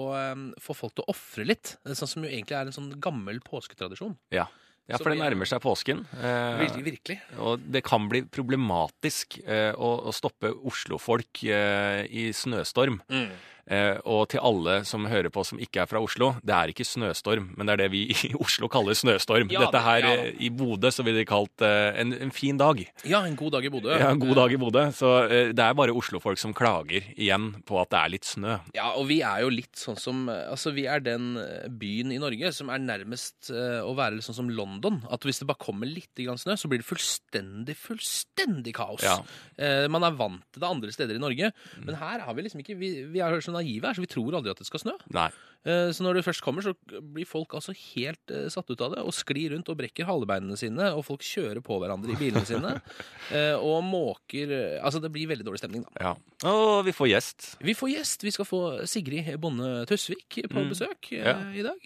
[0.63, 1.75] få folk til å ofre litt.
[1.83, 4.15] Sånn som jo egentlig er en sånn gammel påsketradisjon.
[4.35, 4.47] ja.
[4.89, 6.02] Ja, for det nærmer seg påsken.
[6.17, 7.17] Eh, Virkelig, virkelig.
[7.45, 12.97] Og det kan bli problematisk eh, å, å stoppe Oslo-folk eh, i snøstorm.
[13.12, 13.30] Mm.
[13.69, 16.88] Eh, og til alle som hører på som ikke er fra Oslo, det er ikke
[16.88, 19.51] snøstorm, men det er det vi i Oslo kaller snøstorm.
[19.53, 20.13] Ja, Dette her ja.
[20.25, 22.82] eh, i Bodø så ville de kalt eh, en, en fin dag.
[23.05, 23.93] Ja, en god dag i Bodø.
[23.93, 24.88] Ja, en god dag i Bodø.
[24.95, 28.58] Så det er bare Oslo-folk som klager igjen på at det er litt snø.
[28.75, 31.32] Ja, og vi er jo litt sånn som Altså, vi er den
[31.79, 34.99] byen i Norge som er nærmest å være litt sånn som London.
[35.12, 39.05] At hvis det bare kommer litt grann snø, så blir det fullstendig, fullstendig kaos.
[39.05, 39.17] Ja.
[39.60, 41.51] Eh, man er vant til det andre steder i Norge,
[41.84, 44.39] men her har vi liksom ikke Vi, vi er så naive her, så vi tror
[44.39, 44.95] aldri at det skal snø.
[45.15, 45.30] Nei.
[45.67, 46.72] Eh, så når du først kommer, så
[47.04, 50.56] blir folk altså helt eh, satt ut av det og sklir rundt og brekker halebeinene
[50.56, 52.78] sine, og folk kjører på hverandre i bilene sine
[53.36, 55.91] eh, og måker Altså, det blir veldig dårlig stemning, da.
[56.00, 56.13] Ja.
[56.50, 57.48] Og vi får gjest.
[57.67, 58.24] Vi får gjest.
[58.24, 60.69] Vi skal få Sigrid Bonde Tusvik på Mm.
[60.72, 61.36] besøk Ja.
[61.56, 61.80] i dag.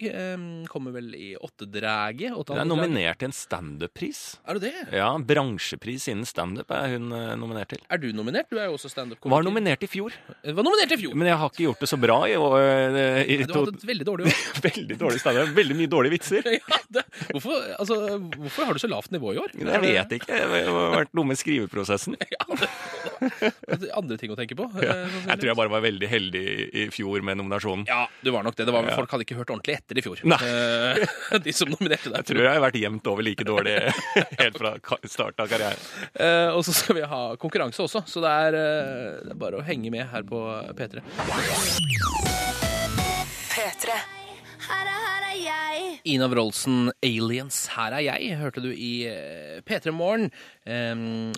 [0.70, 2.34] Kommer vel i åttedraget.
[2.34, 4.38] Hun er nominert til en standup-pris.
[4.48, 4.74] Er du det?
[4.94, 7.10] Ja, bransjepris innen standup er hun
[7.42, 7.82] nominert til.
[7.90, 8.50] Er du nominert?
[8.54, 9.34] Du er jo også standup-komiker.
[9.34, 11.16] Var nominert i fjor, Var nominert i fjor.
[11.18, 14.40] men jeg har ikke gjort det så bra i, i to, hadde veldig dårlig år.
[14.68, 15.54] Veldig dårlig standup.
[15.58, 16.48] Veldig mye dårlige vitser.
[16.74, 17.98] ja, det, hvorfor, altså,
[18.38, 19.54] hvorfor har du så lavt nivå i år?
[19.60, 20.30] Jeg vet ikke.
[20.30, 22.18] Det har vært noe med skriveprosessen.
[23.24, 24.66] Ja, det, andre ting å tenke på.
[24.84, 24.96] Ja.
[25.30, 26.42] Jeg tror jeg bare var veldig heldig
[26.76, 27.86] i- fjor med nominasjonen.
[27.88, 28.66] Ja, du var nok det.
[28.68, 28.98] det var, Ja.
[29.00, 30.20] Folk hadde ikke hørt ordentlig etter i fjor.
[30.28, 30.40] Nei.
[30.44, 32.18] Eh, De som nominerte deg.
[32.20, 33.78] Jeg tror jeg har vært jevnt over like dårlig
[34.42, 34.74] helt fra
[35.08, 35.80] starten av karrieren.
[36.20, 39.62] Eh, og så skal vi ha konkurranse også, så det er, eh, det er bare
[39.62, 40.44] å henge med her på
[40.76, 41.00] P3.
[43.54, 43.94] P3.
[44.64, 45.82] Her er, her er jeg.
[46.10, 50.32] Ina Wroldsen, 'Aliens', her er jeg, hørte du i eh, P3 Morgen
[50.66, 50.96] eh,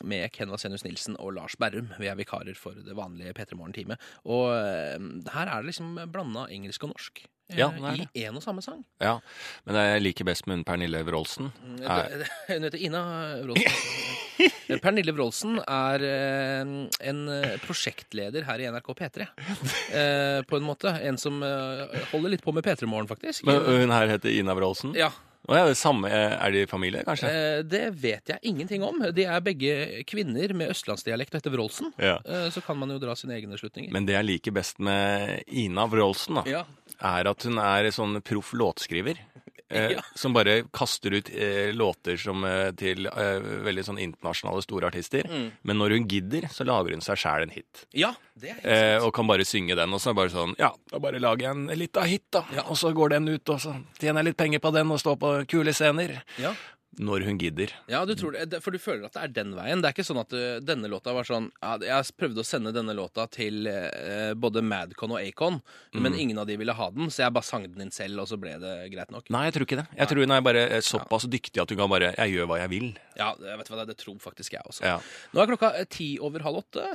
[0.08, 1.90] med Ken Vasenius Nilsen og Lars Berrum.
[2.00, 4.00] Vi er vikarer for det vanlige P3 Morgen-teamet.
[4.24, 4.96] Og eh,
[5.34, 8.86] her er det liksom blanda engelsk og norsk eh, Ja, i én og samme sang.
[9.04, 9.18] Ja,
[9.66, 11.52] Men det jeg liker best med hun Pernille Wroldsen
[11.84, 12.24] er
[12.54, 13.04] Hun heter Ina
[13.44, 14.24] Wroldsen.
[14.84, 16.74] Pernille Wroldsen er eh,
[17.10, 19.28] en eh, prosjektleder her i NRK P3.
[19.96, 20.92] Eh, på en måte.
[21.06, 23.46] En som eh, holder litt på med P3 Morgen, faktisk.
[23.48, 24.96] Men hun her heter Ina Wroldsen?
[24.98, 25.12] Ja,
[25.46, 27.30] Og er det samme, er de familie, kanskje?
[27.30, 28.98] Eh, Det vet jeg ingenting om.
[29.14, 29.76] De er begge
[30.10, 31.92] kvinner med østlandsdialekt og heter Wroldsen.
[32.02, 32.16] Ja.
[32.26, 33.92] Eh, Så kan man jo dra sine egne slutninger.
[33.94, 36.64] Men det jeg liker best med Ina Wroldsen, da, ja.
[37.00, 39.22] er at hun er sånn proff låtskriver.
[39.70, 39.96] Eh.
[40.16, 45.26] Som bare kaster ut eh, låter som, eh, til eh, veldig sånn internasjonale store artister.
[45.26, 45.48] Mm.
[45.66, 47.86] Men når hun gidder, så lager hun seg sjæl en hit.
[47.98, 49.08] ja, det er helt Eh, sant.
[49.08, 49.94] og kan bare synge den.
[49.94, 52.44] Og så er det bare sånn Ja, da bare lager jeg en lita hit, da.
[52.54, 52.62] Ja.
[52.70, 55.18] Og så går den ut, og så tjener jeg litt penger på den og står
[55.18, 56.22] på kule scener.
[56.38, 56.54] Ja.
[56.98, 57.74] Når hun gidder.
[57.92, 59.82] ja, du tror det, for du føler at det er den veien.
[59.84, 62.72] Det er ikke sånn at uh, denne låta var sånn ja, Jeg prøvde å sende
[62.76, 65.60] denne låta til eh, både Madcon og Acon,
[65.96, 66.02] Mm.
[66.04, 68.28] men ingen av de ville ha den, så jeg bare sang den inn selv, og
[68.28, 69.30] så ble det greit nok.
[69.32, 69.86] Nei, jeg tror ikke det.
[69.98, 72.58] Jeg tror hun er bare såpass såpass dyktig at hun kan bare Jeg gjør hva
[72.60, 72.88] jeg vil.
[73.20, 74.84] Ja, vet du hva, det, det tror faktisk jeg også.
[74.88, 74.98] Ja.
[75.32, 76.88] Nå er klokka eh, ti over halv åtte.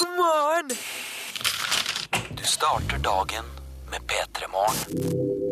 [0.00, 0.74] God morgen!
[2.36, 3.48] Du starter dagen
[3.90, 5.49] med P3 Morgen.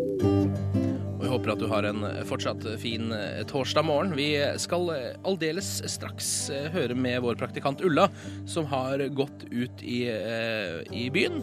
[1.29, 4.15] Håper at du har en fortsatt fin eh, torsdag morgen.
[4.17, 8.07] Vi skal eh, aldeles straks eh, høre med vår praktikant Ulla,
[8.49, 11.43] som har gått ut i, i byen.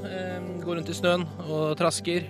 [0.64, 2.26] Går rundt i snøen og trasker.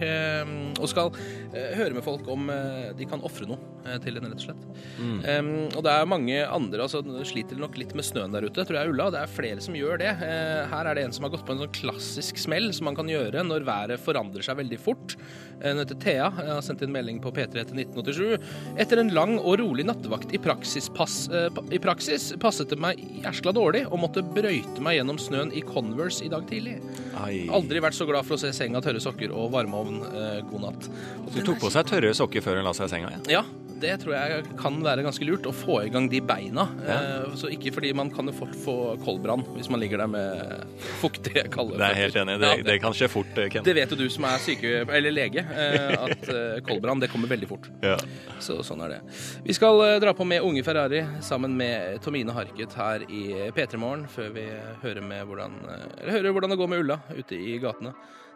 [0.75, 1.13] Og skal
[1.53, 2.49] høre med folk om
[2.97, 4.65] de kan ofre noe til henne, rett og slett.
[4.99, 5.59] Mm.
[5.77, 8.91] Og det er mange andre altså sliter nok litt med snøen der ute, tror jeg,
[8.91, 9.07] Ulla.
[9.13, 10.11] Det er flere som gjør det.
[10.19, 13.09] Her er det en som har gått på en sånn klassisk smell som man kan
[13.11, 15.17] gjøre når været forandrer seg veldig fort.
[15.61, 16.29] Hun heter Thea.
[16.41, 18.39] Jeg har sendt inn melding på P3 til 1987.
[18.81, 22.99] Etter en lang og rolig nattevakt i praksis, pass, eh, i praksis passet det meg
[23.23, 26.79] jæskla dårlig og måtte brøyte meg gjennom snøen i Converse i dag tidlig.
[27.21, 27.47] Ai.
[27.49, 30.01] Aldri vært så glad for å se senga, tørre sokker og varmeovn.
[30.13, 30.89] Eh, god natt.
[31.35, 33.11] Du tok på seg tørre sokker før hun la seg i senga.
[33.11, 33.41] Ja.
[33.41, 33.43] ja,
[33.75, 36.63] Det tror jeg kan være ganske lurt, å få i gang de beina.
[36.87, 40.63] Eh, så ikke fordi man kan jo fort få koldbrann hvis man ligger der med
[41.01, 42.39] fuktige, kalde Det er jeg helt enig.
[42.39, 43.63] Det, Ja, det kan skje fort, eh, Ken.
[43.67, 47.27] det vet jo du som er syke, eller lege, eh, at eh, koldbrann det kommer
[47.27, 47.67] veldig fort.
[47.83, 47.97] Ja.
[48.39, 48.99] Så sånn er det.
[49.43, 53.79] Vi skal eh, dra på med Unge Ferrari sammen med Tomine Harket her i P3
[53.81, 54.45] Morgen, før vi
[54.83, 57.91] hører, med hvordan, eh, eller hører hvordan det går med Ulla ute i gatene.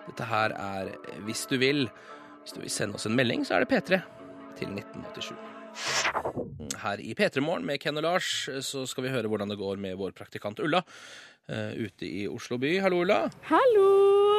[0.10, 0.92] Dette her er
[1.24, 1.88] Hvis du vil.
[2.44, 4.02] Hvis du vil sende oss en melding, så er det P3
[4.60, 5.36] til 1987.
[6.84, 9.80] Her i P3 Morgen med Ken og Lars så skal vi høre hvordan det går
[9.80, 10.82] med vår praktikant Ulla
[11.50, 12.78] eh, ute i Oslo by.
[12.84, 13.24] Hallo, Ulla.
[13.50, 13.90] Hallo!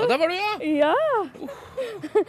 [0.00, 0.52] Ja, der var du, ja!
[0.80, 0.94] Ja,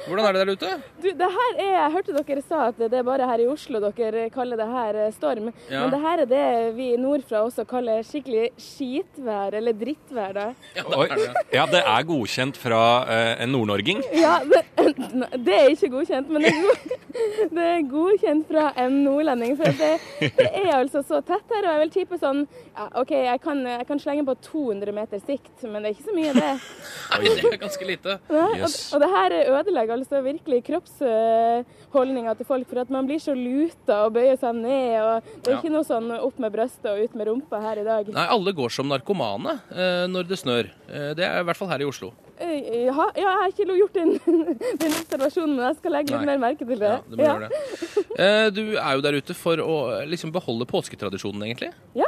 [0.07, 0.69] Hvordan er det der ute?
[1.01, 3.79] du, det her er Jeg hørte dere sa at det er bare her i Oslo
[3.83, 5.51] dere kaller det her eh, storm.
[5.69, 5.83] Ja.
[5.83, 10.47] Men det her er det vi nordfra også kaller skikkelig skitvær, eller drittvær, da.
[10.77, 11.07] Ja, Oi.
[11.07, 11.45] er det.
[11.53, 14.01] ja, det er godkjent fra uh, en nordnorging.
[14.15, 14.63] Ja, det,
[15.45, 16.97] det er ikke godkjent, men det er, god,
[17.57, 19.55] det er godkjent fra en nordlending.
[19.59, 19.93] For det,
[20.39, 23.63] det er altså så tett her, og jeg vil tippe sånn ja, OK, jeg kan,
[23.67, 24.37] jeg kan slenge på
[24.71, 26.51] 200 meter sikt, men det er ikke så mye, det.
[27.17, 28.17] Oi, det er ganske lite.
[28.31, 28.77] Ja, og, Yes.
[28.95, 34.01] og det her ødelegger altså virkelig kroppsholdninga til folk, for at man blir så luta
[34.07, 34.95] og bøyer seg ned.
[35.01, 35.60] og Det er Ja.
[35.62, 38.07] ikke noe sånn opp med brystet og ut med rumpa her i dag.
[38.13, 40.71] Nei, alle går som narkomane eh, når det snør.
[40.89, 42.13] Eh, det er i hvert fall her i Oslo.
[42.39, 44.13] Eh, Ja, ja, jeg har ikke gjort den,
[44.81, 46.38] den observasjonen, men jeg skal legge litt Nei.
[46.38, 46.89] mer merke til det.
[46.89, 48.53] Ja, det må gjøre det.
[48.55, 49.75] Du er jo der ute for å
[50.10, 51.71] liksom beholde påsketradisjonen, egentlig.
[51.97, 52.07] Ja,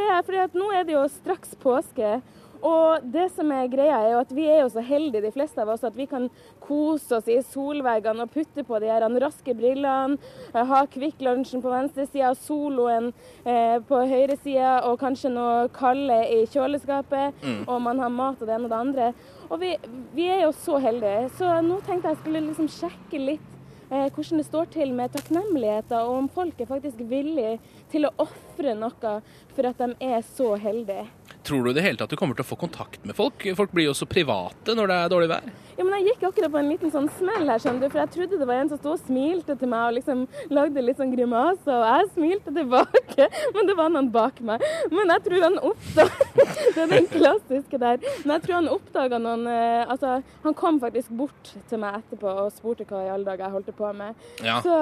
[0.00, 2.20] det er fordi at nå er det jo straks påske.
[2.60, 5.62] Og det som er greia er jo at vi er jo så heldige, de fleste
[5.62, 6.26] av oss, at vi kan
[6.60, 10.18] kose oss i solveggene og putte på de her raske brillene,
[10.52, 13.12] eh, ha Kvikk Lunsjen på venstre side Soloen
[13.44, 18.46] eh, på høyre side, og kanskje noe kalde i kjøleskapet, og man har mat og
[18.46, 19.12] det ene og det andre.
[19.48, 19.72] Og vi,
[20.14, 23.48] vi er jo så heldige, så nå tenkte jeg skulle liksom sjekke litt
[23.90, 27.56] eh, hvordan det står til med takknemligheter, og om folk er faktisk villige
[27.90, 29.16] til å ofre noe
[29.54, 31.08] for at de er så heldige.
[31.46, 33.44] Tror du i det hele tatt du kommer til å få kontakt med folk?
[33.56, 35.46] Folk blir jo så private når det er dårlig vær.
[35.78, 38.12] Ja, men Jeg gikk akkurat på en liten sånn smell her, skjønner du, for jeg
[38.12, 41.14] trodde det var en som sto og smilte til meg og liksom lagde litt sånn
[41.14, 44.64] grimaser, og jeg smilte tilbake, men det var noen bak meg.
[44.92, 46.28] Men jeg tror han oppdaga
[46.74, 48.02] Det er den klassiske der.
[48.22, 52.30] Men jeg tror han oppdaga noen eh, Altså, han kom faktisk bort til meg etterpå
[52.44, 54.20] og spurte hva i alle dager jeg holdt på med.
[54.44, 54.60] Ja.
[54.64, 54.76] Så,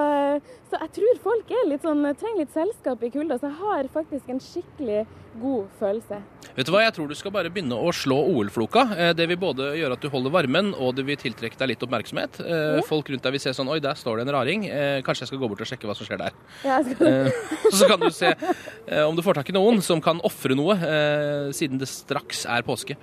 [0.68, 3.88] så jeg tror folk er litt sånn, trenger litt selskap i kulda, så jeg har
[3.94, 5.04] faktisk en skikkelig
[5.38, 6.18] god følelse.
[6.56, 8.82] Vet du hva, Jeg tror du skal bare begynne å slå OL-floka.
[8.96, 11.82] Eh, Det vil både gjøre at du holder varmen, og det vil tiltrekke deg litt
[11.86, 12.40] oppmerksomhet.
[12.42, 12.82] Ja.
[12.88, 14.66] Folk rundt deg vil se sånn Oi, der står det en raring.
[14.66, 16.32] Eh, Kanskje jeg skal gå bort og sjekke hva som skjer der.
[16.64, 17.30] Jeg skal, Eh,
[17.78, 20.74] Så kan du se eh, om du får tak i noen som kan ofre noe,
[20.74, 22.98] eh, siden det straks er påske.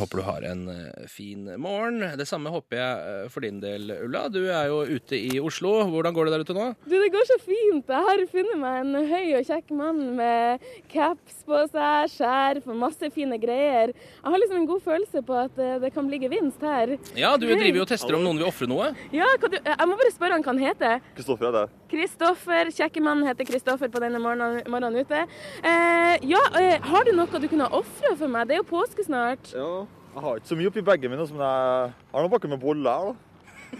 [0.00, 2.00] Håper du har en eh, fin morgen.
[2.16, 4.22] Det samme håper jeg eh, for din del, Ulla.
[4.32, 5.74] Du er jo ute i Oslo.
[5.90, 6.68] Hvordan går det der ute nå?
[6.86, 7.90] Du, det går så fint.
[7.90, 12.80] Jeg har funnet meg en høy og kjekk mann med caps på seg, skjerf og
[12.80, 13.92] masse fine greier.
[13.92, 16.96] Jeg har liksom en god følelse på at eh, det kan bli gevinst her.
[17.18, 18.90] Ja, du driver jo og tester om noen vil ofre noe.
[19.12, 21.04] Ja, kan du, jeg må bare spørre han hva han heter.
[21.18, 21.66] Kristoffer er det.
[21.90, 22.72] Kristoffer.
[22.80, 25.26] Kjekke mannen heter Kristoffer på denne morgenen, morgenen ute.
[25.60, 28.48] Eh, ja, eh, har du noe du kunne ofre for meg?
[28.48, 29.52] Det er jo påske snart.
[29.54, 32.60] Ja, jeg har ikke så mye oppi bagen min, men jeg har noen pakker med
[32.62, 33.14] boller da.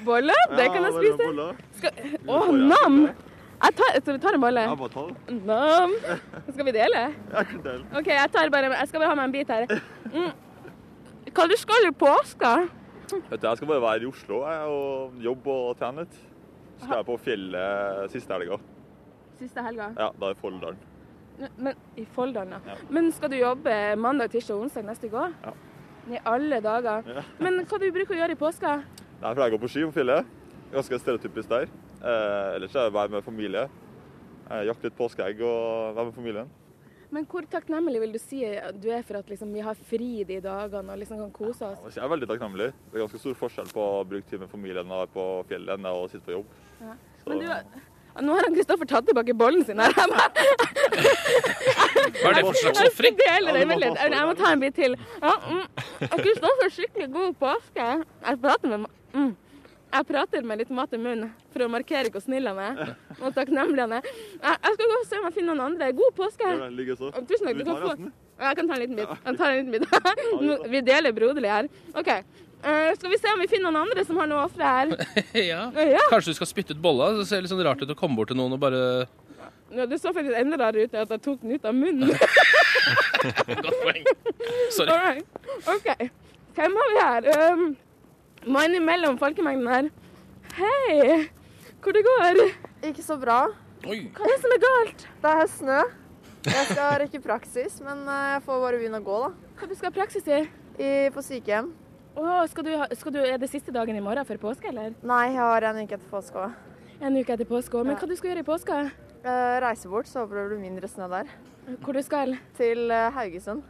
[0.06, 0.42] Boller?
[0.54, 1.16] Det kan jeg Ja, spise.
[1.26, 1.56] boller.
[1.80, 1.90] Skal,
[2.30, 3.00] å, nam!
[3.60, 4.60] Jeg tar, så vi tar en bolle.
[4.64, 5.38] Jeg bare tar det.
[5.44, 5.94] Nam.
[6.52, 7.00] Skal vi dele?
[7.34, 7.82] Jeg kan dele.
[7.98, 9.66] OK, jeg tar bare Jeg skal bare ha meg en bit her.
[10.14, 10.30] Mm.
[11.36, 12.52] Hva du skal i påska?
[13.10, 16.16] Vet du, jeg skal bare være i Oslo jeg, og jobbe og trene litt.
[16.78, 18.56] Så skal jeg på fjellet siste helga.
[19.42, 19.90] Siste helga.
[19.98, 20.78] Ja, da i Folldalen.
[21.58, 22.60] Men, I Folldalen, ja.
[22.70, 22.78] Ja.
[22.92, 25.36] Men skal du jobbe mandag, tirsdag og onsdag neste uke òg?
[25.44, 25.52] Ja.
[26.08, 27.04] I alle dager.
[27.06, 27.24] Ja.
[27.42, 28.78] Men hva du bruker å gjøre i påska?
[29.20, 30.30] Nei, for jeg går på ski på fjellet.
[30.72, 31.68] Ganske stereotypisk der.
[32.00, 33.66] Eh, ellers er det å være med familie.
[34.48, 36.50] Eh, jakte litt påskeegg og være med familien.
[37.10, 38.38] Men hvor takknemlig vil du si
[38.78, 41.96] du er for at liksom, vi har fri de dagene og liksom kan kose oss?
[41.96, 42.68] Jeg er veldig takknemlig.
[42.86, 45.74] Det er ganske stor forskjell på å bruke tid med familien og være på fjellet
[45.74, 46.52] enn å sitte på jobb.
[46.80, 46.94] Ja.
[47.26, 47.48] Men du,
[48.24, 49.92] nå har han Kristoffer tatt tilbake bollen sin her.
[52.20, 53.20] Hva er det for slags Jeg ofring?
[53.20, 54.96] Jeg må ta en bit til.
[55.20, 55.62] Ja, mm.
[56.16, 57.86] Kristoffer, skikkelig god påske.
[58.26, 59.30] Jeg prater med mm.
[59.90, 62.92] Jeg prater med litt mat i munnen for å markere hvor snill han er.
[63.22, 64.10] Og takknemlig han er.
[64.38, 65.90] Jeg skal gå og se om jeg finner noen andre.
[65.98, 66.52] God påske.
[67.26, 67.56] Tusen takk.
[67.58, 67.96] Du du kan få
[68.40, 69.10] Jeg kan ta en liten bit.
[69.26, 70.70] Jeg tar en liten bit.
[70.74, 71.68] Vi deler broderlig her.
[71.98, 72.12] OK.
[72.62, 74.90] Eh, skal vi se om vi finner noen andre som har noe å ofre her?
[75.50, 75.62] Ja.
[75.72, 76.02] Ja.
[76.12, 77.12] Kanskje du skal spytte ut bolla?
[77.16, 78.80] Det ser litt sånn rart ut å komme bort til noen og bare
[79.72, 82.10] Ja, det så faktisk enda rarere ut at jeg tok den ut av munnen.
[83.64, 84.04] Godt poeng.
[84.74, 84.90] Sorry.
[84.90, 85.24] All right.
[85.70, 86.10] OK.
[86.58, 87.28] Hvem har vi her?
[87.54, 87.64] Um,
[88.50, 89.90] Mannen imellom folkemengden her.
[90.58, 91.28] Hei!
[91.80, 92.40] Hvor det går?
[92.90, 93.44] Ikke så bra.
[93.86, 94.02] Oi.
[94.16, 95.04] Hva er det som er galt?
[95.22, 95.80] Det er snø.
[96.48, 99.54] Jeg skal rekke praksis, men eh, jeg får bare begynne å gå, da.
[99.60, 100.40] Hva du skal ha praksis i?
[100.80, 101.70] I, på sykehjem.
[102.18, 104.94] Å, skal du, skal du, er det siste dagen i morgen før påske, eller?
[105.06, 106.56] Nei, jeg har en uke etter påske òg.
[107.00, 107.86] En uke etter påske også.
[107.86, 108.00] Men Ja.
[108.02, 108.78] hva du skal gjøre i påska?
[109.24, 111.30] Eh, reise bort, så håper det blir mindre snø der.
[111.84, 112.36] Hvor du skal?
[112.58, 113.62] Til eh, Haugesund.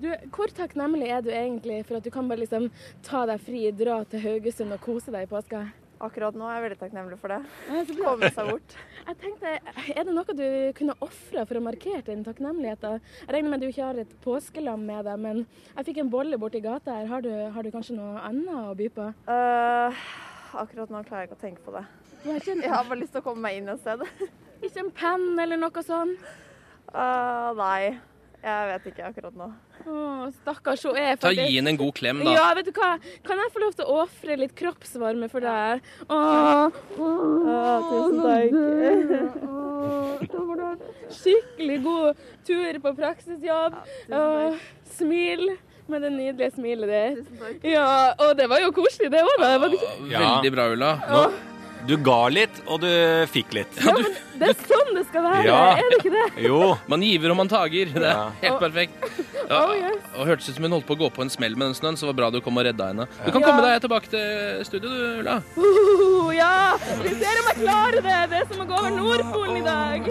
[0.00, 2.70] Du, hvor takknemlig er du egentlig for at du kan bare liksom
[3.02, 5.62] ta deg fri, dra til Haugesund og kose deg i påska?
[5.96, 7.38] Akkurat nå er jeg veldig takknemlig for det.
[7.96, 8.74] Komme seg bort.
[9.06, 9.52] Jeg tenkte,
[9.94, 12.82] Er det noe du kunne ofre for å markere din takknemlighet?
[12.84, 15.44] Jeg regner med at du ikke har et påskelam med deg, men
[15.76, 17.06] jeg fikk en bolle borti gata her.
[17.08, 19.06] Har du, har du kanskje noe annet å by på?
[19.30, 20.02] Uh,
[20.64, 21.86] akkurat nå klarer jeg ikke å tenke på det.
[22.26, 24.02] Jeg har bare lyst til å komme meg inn et sted.
[24.66, 26.28] ikke en penn eller noe sånt?
[26.90, 27.96] Uh, nei,
[28.46, 29.48] jeg vet ikke akkurat nå.
[30.40, 32.32] Stakkars, hun er Ta faktisk Gi henne en god klem, da.
[32.36, 32.92] Ja, vet du hva?
[33.26, 35.82] Kan jeg få lov til å ofre litt kroppsvarme for deg?
[36.10, 36.66] Åh,
[37.90, 38.50] tusen takk.
[41.16, 43.72] Skikkelig god tur på praksisjobb.
[44.96, 45.42] smil
[45.86, 47.18] med det nydelige smilet ditt.
[47.26, 47.58] Tusen takk.
[47.70, 49.50] Ja, og det var jo koselig, det òg, da.
[49.60, 50.90] Veldig bra, Ulla.
[51.10, 51.22] Nå,
[51.86, 52.88] du ga litt, og du
[53.32, 53.76] fikk litt.
[53.84, 55.60] Ja, men det er sånn det skal være, Ja.
[55.78, 56.26] er det ikke det?
[56.44, 56.76] Jo.
[56.88, 57.92] Man giver og man tager.
[57.94, 58.92] Det er helt perfekt.
[59.46, 60.02] Ja, Oh, yes.
[60.18, 61.94] og Hørtes ut som hun holdt på å gå på en smell med den snøen,
[61.96, 63.06] så det var bra du kom og redda henne.
[63.24, 63.46] Du kan Ja.
[63.46, 65.36] komme deg tilbake til studio, du, Ulla.
[65.56, 68.18] Uh, ja, vi ser om jeg klarer det.
[68.32, 70.10] Det er som å gå over Nordpolen i dag.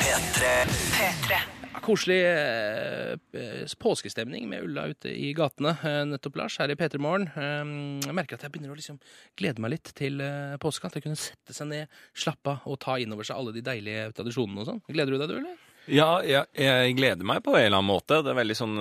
[0.00, 0.50] P3
[0.96, 1.59] P3.
[1.90, 5.72] Koselig eh, påskestemning med Ulla ute i gatene.
[5.82, 7.26] Eh, nettopp, Lars, her i P3 Morgen.
[7.34, 7.72] Eh,
[8.06, 9.00] jeg merker at jeg begynner å liksom
[9.40, 10.22] glede meg litt til
[10.62, 10.86] påska.
[10.86, 13.64] At jeg kunne sette seg ned, slappe av og ta inn over seg alle de
[13.66, 14.80] deilige tradisjonene og sånn.
[14.86, 15.66] Gleder du deg, du, eller?
[15.90, 18.20] Ja, jeg, jeg gleder meg på en eller annen måte.
[18.22, 18.78] Det er veldig sånn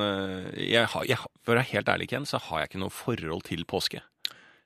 [0.54, 3.48] jeg har, jeg, For å være helt ærlig, Ken, så har jeg ikke noe forhold
[3.50, 4.04] til påske.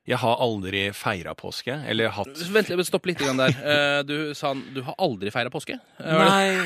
[0.03, 3.53] Jeg har aldri feira påske, eller hatt Vent, stopp litt der.
[3.55, 5.77] Eh, du sa du har aldri feira påske?
[5.99, 6.65] Eh, Nei,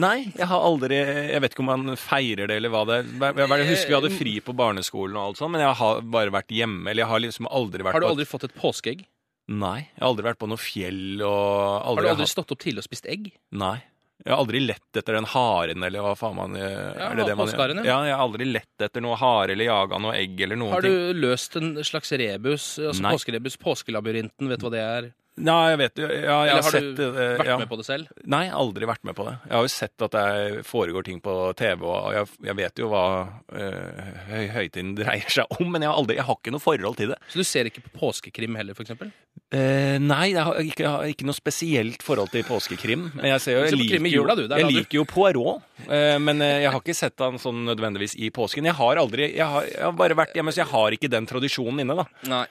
[0.00, 3.10] nei, jeg har aldri Jeg vet ikke om man feirer det, eller hva det er.
[3.12, 6.32] Jeg, jeg husker vi hadde fri på barneskolen og alt sånt, men jeg har bare
[6.32, 6.88] vært hjemme.
[6.88, 9.04] Eller jeg har liksom aldri vært Har du aldri fått et påskeegg?
[9.48, 12.56] Nei, jeg har aldri vært på noe fjell og aldri Har du aldri hatt stått
[12.56, 13.30] opp tidlig og spist egg?
[13.52, 13.78] Nei.
[14.24, 17.28] Jeg har aldri lett etter den haren, eller hva faen man eh, Ja, er det
[17.28, 17.52] det man
[17.86, 17.98] ja.
[18.08, 20.74] Jeg har aldri lett etter noe hare eller jaga noe egg eller noen ting.
[20.74, 20.96] Har ting.
[21.14, 23.14] du løst en slags rebus, altså Nei.
[23.14, 25.08] påskerebus, påskelabyrinten, vet du hva det er?
[25.38, 27.58] Nei, jeg vet ja, jeg Eller har sett du eh, vært ja.
[27.60, 28.10] med på det selv?
[28.34, 29.36] Nei, aldri vært med på det.
[29.46, 32.90] Jeg har jo sett at det foregår ting på TV, og jeg, jeg vet jo
[32.92, 33.04] hva
[33.52, 36.98] øh, høy, høytiden dreier seg om, men jeg har, aldri, jeg har ikke noe forhold
[37.00, 37.20] til det.
[37.32, 39.12] Så du ser ikke på påskekrim heller, eksempel?
[39.48, 43.08] Eh, nei, jeg har, ikke, jeg har ikke noe spesielt forhold til påskekrim.
[43.14, 46.72] Men jeg, ser jo, jeg, liker, jo, jeg liker jo Poirot, eh, men eh, jeg
[46.74, 48.68] har ikke sett han sånn nødvendigvis i påsken.
[48.68, 51.84] Jeg har aldri, jeg har, har bare vært hjemme, så jeg har ikke den tradisjonen
[51.84, 52.08] inne, da.
[52.28, 52.46] Nei.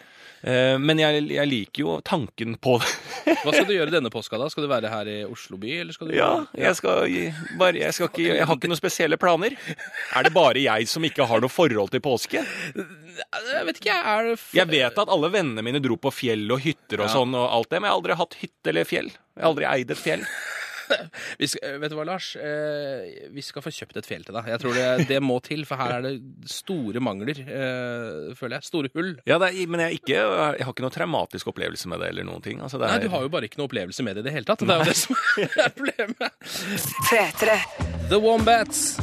[0.45, 2.89] Eh, men jeg, jeg liker jo tanken på det.
[3.43, 4.49] Hva skal du gjøre denne påska, da?
[4.53, 7.09] Skal du være her i Oslo by, eller skal du Ja, jeg skal
[7.57, 9.55] bare, jeg skal ikke, jeg har ikke noen spesielle planer.
[10.15, 12.43] Er det bare jeg som ikke har noe forhold til påske?
[12.77, 16.61] Jeg vet ikke, jeg er Jeg vet at alle vennene mine dro på fjell og
[16.65, 17.13] hytter og Ja.
[17.17, 19.09] sånn og alt det, men jeg har aldri hatt hytte eller fjell.
[19.09, 20.23] Jeg har aldri eid et fjell.
[21.41, 22.29] vi skal, Vet du hva, Lars?
[22.39, 24.49] Eh, vi skal få kjøpt et fjell til deg.
[24.53, 26.15] Jeg tror det, det må til, for her er det
[26.51, 28.69] store mangler, eh, føler jeg.
[28.69, 29.13] Store hull.
[29.29, 32.27] Ja, det er, men jeg, ikke, jeg har ikke noe traumatisk opplevelse med det eller
[32.27, 32.63] noen ting.
[32.63, 34.37] Altså, det Nei, er, du har jo bare ikke noe opplevelse med det i det
[34.39, 34.65] hele tatt.
[34.65, 35.21] Det er jo det som
[35.67, 36.41] er problemet.
[37.11, 37.61] 3 -3.
[38.09, 38.97] The Wombats.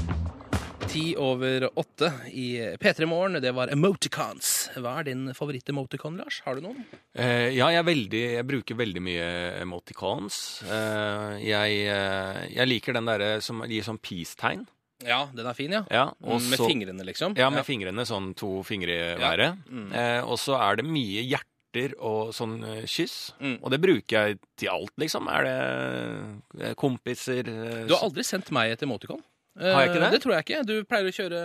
[0.95, 3.41] Ti over åtte i P3 Morgen.
[3.43, 4.69] Det var emoticons.
[4.79, 6.37] Hva er din favoritt-emoticon, Lars?
[6.45, 6.85] Har du noen?
[7.19, 9.25] Eh, ja, jeg, veldig, jeg bruker veldig mye
[9.65, 10.37] emoticons.
[10.63, 14.63] Eh, jeg, eh, jeg liker den derre som gir sånn peace-tegn.
[15.03, 15.83] Ja, den er fin, ja.
[15.91, 17.35] Ja, og med så- fingrene, liksom.
[17.37, 19.53] Ja, med fingrene, sånn to fingre i Ja.
[19.67, 19.93] Mm.
[19.93, 23.33] Eh, og så er det mye hjerter og sånn eh, kyss.
[23.41, 23.59] Mm.
[23.65, 25.27] Og det bruker jeg til alt, liksom.
[25.27, 29.21] Er det eh, kompiser Du har aldri sendt meg et emoticon.
[29.57, 30.11] Har jeg ikke Eh, det?
[30.17, 30.61] Det tror jeg ikke.
[30.67, 31.41] Du pleier å kjøre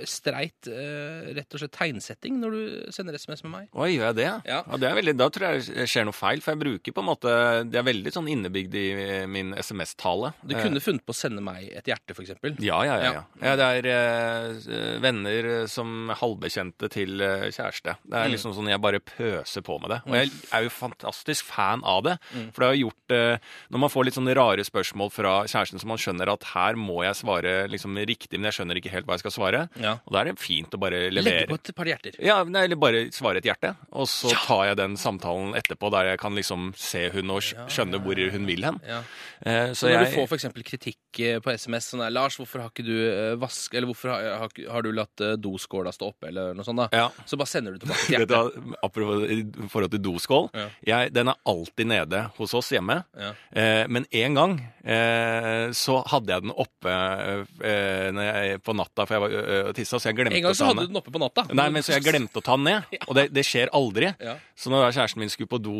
[0.00, 3.66] eh, streit, eh, rett og slett tegnsetting når du sender SMS med meg.
[3.76, 4.28] Oi, gjør jeg det?
[4.48, 4.60] Ja.
[4.80, 7.08] det er veldig, da tror jeg det skjer noe feil, for jeg bruker på en
[7.10, 7.34] måte
[7.68, 8.84] Det er veldig sånn innebygd i
[9.28, 10.32] min SMS-tale.
[10.44, 12.56] Du kunne funnet på å sende meg et hjerte, eksempel.
[12.64, 13.04] Ja, ja, ja.
[13.04, 13.24] Ja.
[13.42, 13.50] ja.
[13.50, 17.96] ja det er eh, venner som halvbekjente til kjæreste.
[18.04, 18.32] Det er Mm.
[18.32, 20.00] liksom sånn jeg bare pøser på med det.
[20.08, 22.16] Og jeg er jo fantastisk fan av det.
[22.32, 22.48] Mm.
[22.54, 23.38] For det har gjort eh,
[23.70, 27.02] Når man får litt sånne rare spørsmål fra kjæresten som man skjønner at her må
[27.04, 29.68] jeg svare svare liksom riktig, men jeg skjønner ikke helt hva jeg skal svare.
[29.82, 29.96] Ja.
[30.06, 32.14] Og da er det fint å bare Legge på et par hjerter.
[32.22, 33.74] Ja, nei, eller bare svare et hjerte.
[33.92, 37.66] Og så tar jeg den samtalen etterpå der jeg kan liksom se hun og skj-
[37.68, 38.80] skjønne hvor hun vil hen.
[38.86, 39.02] Ja.
[39.44, 42.36] Eh, Så så når jeg du får eksempel kritikk eh, på SMS sånn der, Lars,
[42.40, 43.74] hvorfor har ikke du eh, vask...
[43.74, 46.88] Eller hvorfor har, har, du latt eh, doskåla stå oppe, eller noe sånt da?
[46.94, 47.06] Ja.
[47.28, 49.40] Så bare sender du tilbake et Vet du Apropos i
[49.70, 50.48] forhold til doskål.
[50.56, 50.66] Ja.
[50.90, 53.00] Jeg, den er alltid nede hos oss hjemme.
[53.18, 53.32] Ja.
[53.54, 59.16] Eh, men en gang eh, så hadde jeg den oppe eh, jeg, på natta, for
[59.16, 59.36] jeg var
[59.70, 61.14] og tissa, så jeg glemte å ta den En gang så hadde du den oppe
[61.14, 61.46] på natta.
[61.54, 62.90] Nei, men så jeg glemte å ta den ned.
[63.08, 64.10] Og det, det skjer aldri.
[64.22, 64.36] Ja.
[64.58, 65.74] Så når kjæresten min skulle på do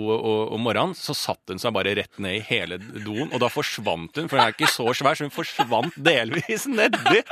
[0.54, 4.18] om morgenen, så satt hun seg bare rett ned i hele doen, og da forsvant
[4.18, 7.22] hun, for den er ikke så svær, så hun forsvant delvis nedi.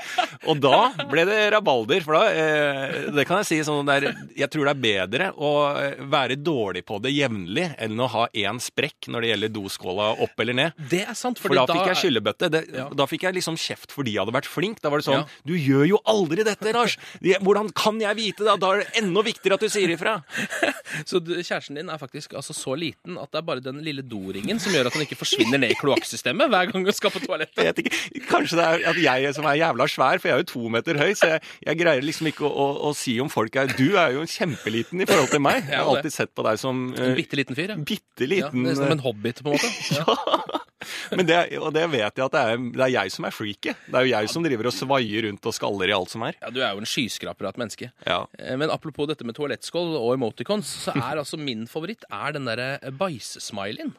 [0.51, 4.07] Og da ble det rabalder, for da eh, Det kan jeg si sånn det er,
[4.39, 8.27] Jeg tror det er bedre å eh, være dårlig på det jevnlig enn å ha
[8.33, 10.83] én sprekk når det gjelder doskåla opp eller ned.
[10.91, 12.51] Det er sant, For da, da fikk jeg skyllebøtte.
[12.53, 12.87] Det, Ja.
[12.97, 14.81] Da fikk jeg liksom kjeft fordi jeg hadde vært flink.
[14.83, 15.27] Da var det sånn Ja.
[15.47, 16.97] Du gjør jo aldri dette, Lars!
[17.43, 18.55] Hvordan kan jeg vite det?
[18.63, 20.19] Da er det enda viktigere at du sier ifra.
[21.09, 24.03] Så du, kjæresten din er faktisk altså så liten at det er bare den lille
[24.07, 27.23] doringen som gjør at han ikke forsvinner ned i kloakksystemet hver gang hun skal på
[27.25, 27.82] toalettet.
[28.31, 30.99] Kanskje det er at jeg som er jævla svær, for jeg er jo to meter
[31.01, 33.97] høy, så jeg, jeg greier liksom ikke å, å, å si om folk er Du
[34.01, 35.65] er jo kjempeliten i forhold til meg.
[35.69, 37.79] Jeg har alltid sett på deg som En uh, bitte liten fyr, ja.
[37.93, 38.67] bitte liten.
[38.69, 39.73] ja, som en hobbit, på en måte.
[40.03, 41.15] Ja.
[41.15, 43.83] Men det, og det vet jeg at det er, det er jeg som er freaket.
[43.87, 46.35] Det er jo jeg som driver og svaier rundt og skaller i alt som er.
[46.43, 47.91] ja, Du er jo en skyskraper av et menneske.
[48.09, 48.17] Ja.
[48.41, 52.51] Eh, Men apropos dette med toalettskål og emoticons, så er altså min favoritt er den
[52.51, 53.95] derre bæsjesmileyen.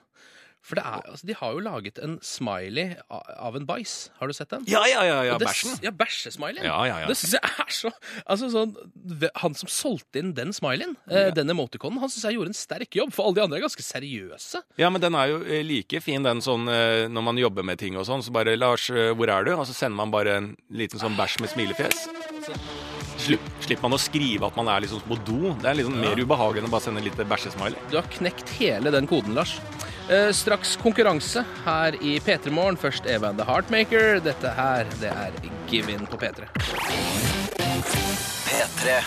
[0.64, 3.96] For det er, altså, de har jo laget en smiley av en bæsj.
[4.22, 4.64] Har du sett den?
[4.72, 5.76] Ja, ja, ja, ja bæsjen.
[5.84, 6.64] Ja, bæsjesmileyen.
[6.64, 7.10] Ja, ja, ja.
[7.10, 7.92] Det syns jeg er så
[8.24, 8.72] Altså sånn
[9.44, 12.96] Han som solgte inn den smileyen, eh, den emoticonen, han syns jeg gjorde en sterk
[12.96, 14.64] jobb, for alle de andre er ganske seriøse.
[14.80, 17.82] Ja, men den er jo eh, like fin, den sånn eh, når man jobber med
[17.84, 18.24] ting og sånn.
[18.24, 21.42] Så bare 'Lars, hvor er du?' Og så sender man bare en liten sånn bæsj
[21.44, 22.08] med smilefjes.
[23.24, 25.54] Slipp, slipper man å skrive at man er liksom på do.
[25.62, 27.80] Det er liksom mer ubehagelig enn å bare sende en liten bæsjesmiley.
[27.92, 29.60] Du har knekt hele den koden, Lars.
[30.10, 32.78] Eh, straks konkurranse her i P3 Morgen.
[32.78, 34.20] Først Eva and the Heartmaker.
[34.20, 35.32] Dette her, det er
[35.70, 36.44] Give In på P3.
[38.50, 38.98] P3.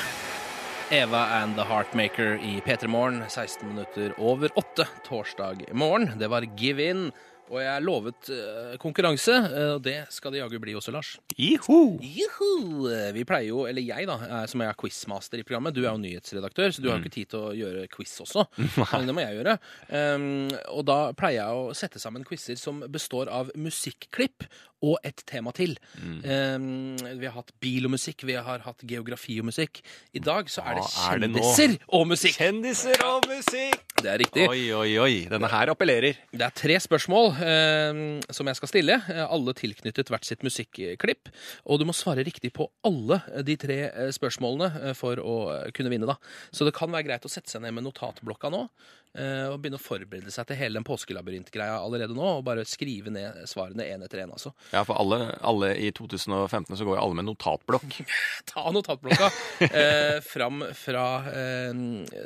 [0.90, 6.18] Eva and the Heartmaker i P3 Morgen, 16 minutter over 8 torsdag morgen.
[6.18, 7.12] Det var Give In.
[7.46, 11.12] Og jeg lovet eh, konkurranse, eh, og det skal det jaggu bli også, Lars.
[11.38, 11.78] Iho!
[12.02, 12.88] Juhu!
[13.14, 16.74] Vi pleier jo, eller jeg da, som er quizmaster i programmet, du er jo nyhetsredaktør,
[16.74, 18.46] så du har jo ikke tid til å gjøre quiz også.
[18.96, 19.58] Men det må jeg gjøre.
[19.90, 20.26] Um,
[20.74, 24.48] og da pleier jeg å sette sammen quizer som består av musikklipp
[24.84, 25.76] og et tema til.
[26.02, 29.80] Um, vi har hatt bil og musikk, vi har hatt geografi og musikk.
[30.16, 32.36] I dag så er det kjendiser er det og musikk.
[32.40, 33.82] Kjendiser og musikk!
[33.96, 34.44] Det er riktig.
[34.44, 35.14] Oi, oi, oi.
[35.30, 36.18] Denne her appellerer.
[36.28, 41.30] Det er tre spørsmål um, som jeg skal stille, eh, alle tilknyttet hvert sitt musikklipp.
[41.64, 45.70] Og du må svare riktig på alle de tre eh, spørsmålene eh, for å eh,
[45.76, 46.08] kunne vinne.
[46.08, 46.18] da.
[46.52, 49.78] Så det kan være greit å sette seg ned med notatblokka nå eh, og begynne
[49.78, 52.26] å forberede seg til hele den påskelabyrintgreia allerede nå.
[52.38, 54.52] Og bare skrive ned svarene én etter én, altså.
[54.74, 57.96] Ja, for alle, alle i 2015 så går jo alle med notatblokk.
[58.50, 59.30] Ta notatblokka
[59.70, 61.72] eh, fram fra eh,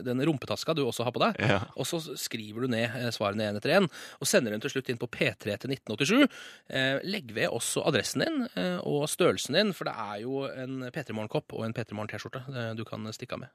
[0.06, 1.60] den rumpetaska du også har på deg, Ja.
[1.76, 3.86] og så skriver du ned eh, svarene én etter én,
[4.18, 6.26] og sender dem til slutt inn på P3 til 1987.
[6.74, 10.88] Eh, legg ved også adressen din eh, og størrelsen din, for det er jo en
[10.90, 13.54] P3 Morgen-kopp og en P3 Morgen-T-skjorte eh, du kan stikke av med.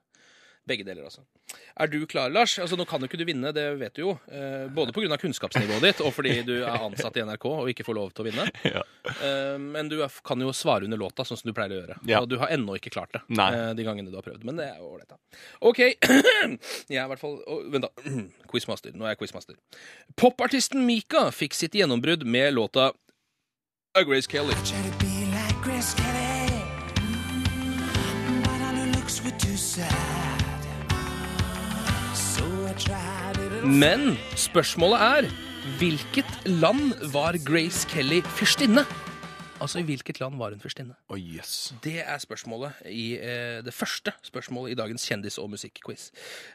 [0.66, 1.22] Begge deler, altså.
[1.78, 2.56] Er du klar, Lars?
[2.60, 4.16] Altså, Nå kan jo ikke du vinne, det vet du jo.
[4.32, 5.18] Eh, både pga.
[5.22, 8.30] kunnskapsnivået ditt og fordi du er ansatt i NRK og ikke får lov til å
[8.32, 8.48] vinne.
[8.66, 8.82] Ja.
[9.06, 11.98] Eh, men du er, kan jo svare under låta, sånn som du pleier å gjøre.
[12.10, 12.24] Ja.
[12.26, 13.52] Og du har ennå ikke klart det Nei.
[13.54, 14.44] eh, de gangene du har prøvd.
[14.48, 15.20] Men det er ålreit, da.
[15.62, 15.84] OK.
[15.86, 18.16] Jeg er i hvert fall oh, Vent, da.
[18.50, 18.96] Quizmaster.
[18.98, 19.58] Nå er jeg quizmaster.
[20.18, 22.90] Popartisten Mika fikk sitt gjennombrudd med låta
[23.96, 24.56] A Grace Kelly.
[33.66, 35.30] Men spørsmålet er
[35.80, 38.86] hvilket land var Grace Kelly fyrstinne?
[39.62, 40.94] Altså, i hvilket land var hun fyrstinne?
[41.10, 41.74] Oh, yes.
[41.84, 46.12] Det er spørsmålet i eh, det første spørsmålet i dagens kjendis- og musikkquiz.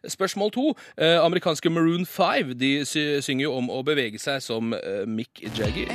[0.09, 0.75] Spørsmål to.
[0.99, 5.43] Eh, amerikanske Maroon 5 de sy synger jo om å bevege seg som eh, Mick
[5.59, 5.91] Jagger.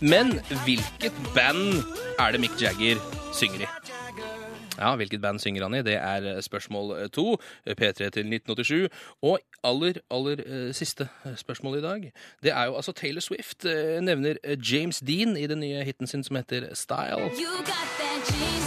[0.00, 1.82] Men hvilket band
[2.18, 3.00] er det Mick Jagger
[3.34, 3.68] synger i?
[4.78, 5.82] Ja, Hvilket band synger han i?
[5.82, 7.36] Det er spørsmål to.
[7.66, 8.88] P3 til 1987.
[9.22, 12.12] Og aller, aller eh, siste spørsmål i dag.
[12.42, 16.06] Det er jo altså Taylor Swift eh, nevner eh, James Dean i den nye hiten
[16.06, 17.18] sin som heter Style.
[17.18, 18.57] You got that dream,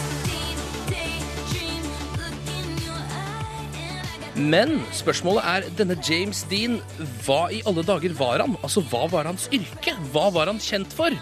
[4.41, 6.79] Men spørsmålet er denne James Dean,
[7.25, 8.55] hva i alle dager var han?
[8.65, 9.93] Altså, hva var hans yrke?
[10.13, 11.13] Hva var han kjent for?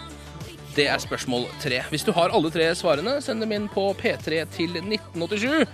[0.76, 1.82] Det er spørsmål tre.
[1.90, 5.66] Hvis du har alle tre svarene, send dem inn på P3 til 1987.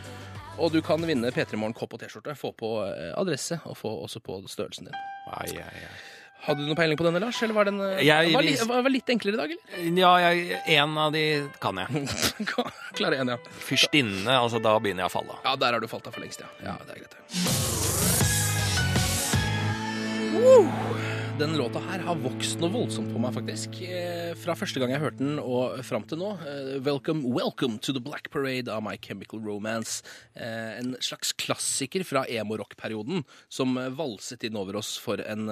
[0.56, 2.34] Og du kan vinne P3 Morgen kopp og T-skjorte.
[2.40, 5.00] Få på eh, adresse, og få også på størrelsen din.
[5.36, 6.15] Ai, ai, ai.
[6.44, 7.40] Hadde du noe peiling på denne, Lars?
[7.42, 9.98] Eller var den eh, Jeg- var, li, var, litt enklere i dag, eller?
[9.98, 11.24] Ja, jeg, en av de
[11.62, 11.88] kan jeg.
[12.98, 13.38] Klarer en, ja.
[13.66, 15.40] Fyrstinne, altså da begynner jeg å falle.
[15.44, 16.48] Ja, der har du falt av for lengst, ja.
[16.62, 17.14] Ja, det er greit.
[17.16, 17.20] det.
[20.36, 21.15] Woo!
[21.38, 23.74] Den låta her har vokst noe voldsomt på meg, faktisk.
[23.84, 26.30] Eh, Fra første gang jeg hørte den og fram til nå.
[26.48, 30.00] Eh, Welcome, welcome to the Black Parade av My Chemical Romance.
[30.34, 33.20] Eh, En slags klassiker fra emo-rock-perioden
[33.52, 35.44] som valset inn over oss for en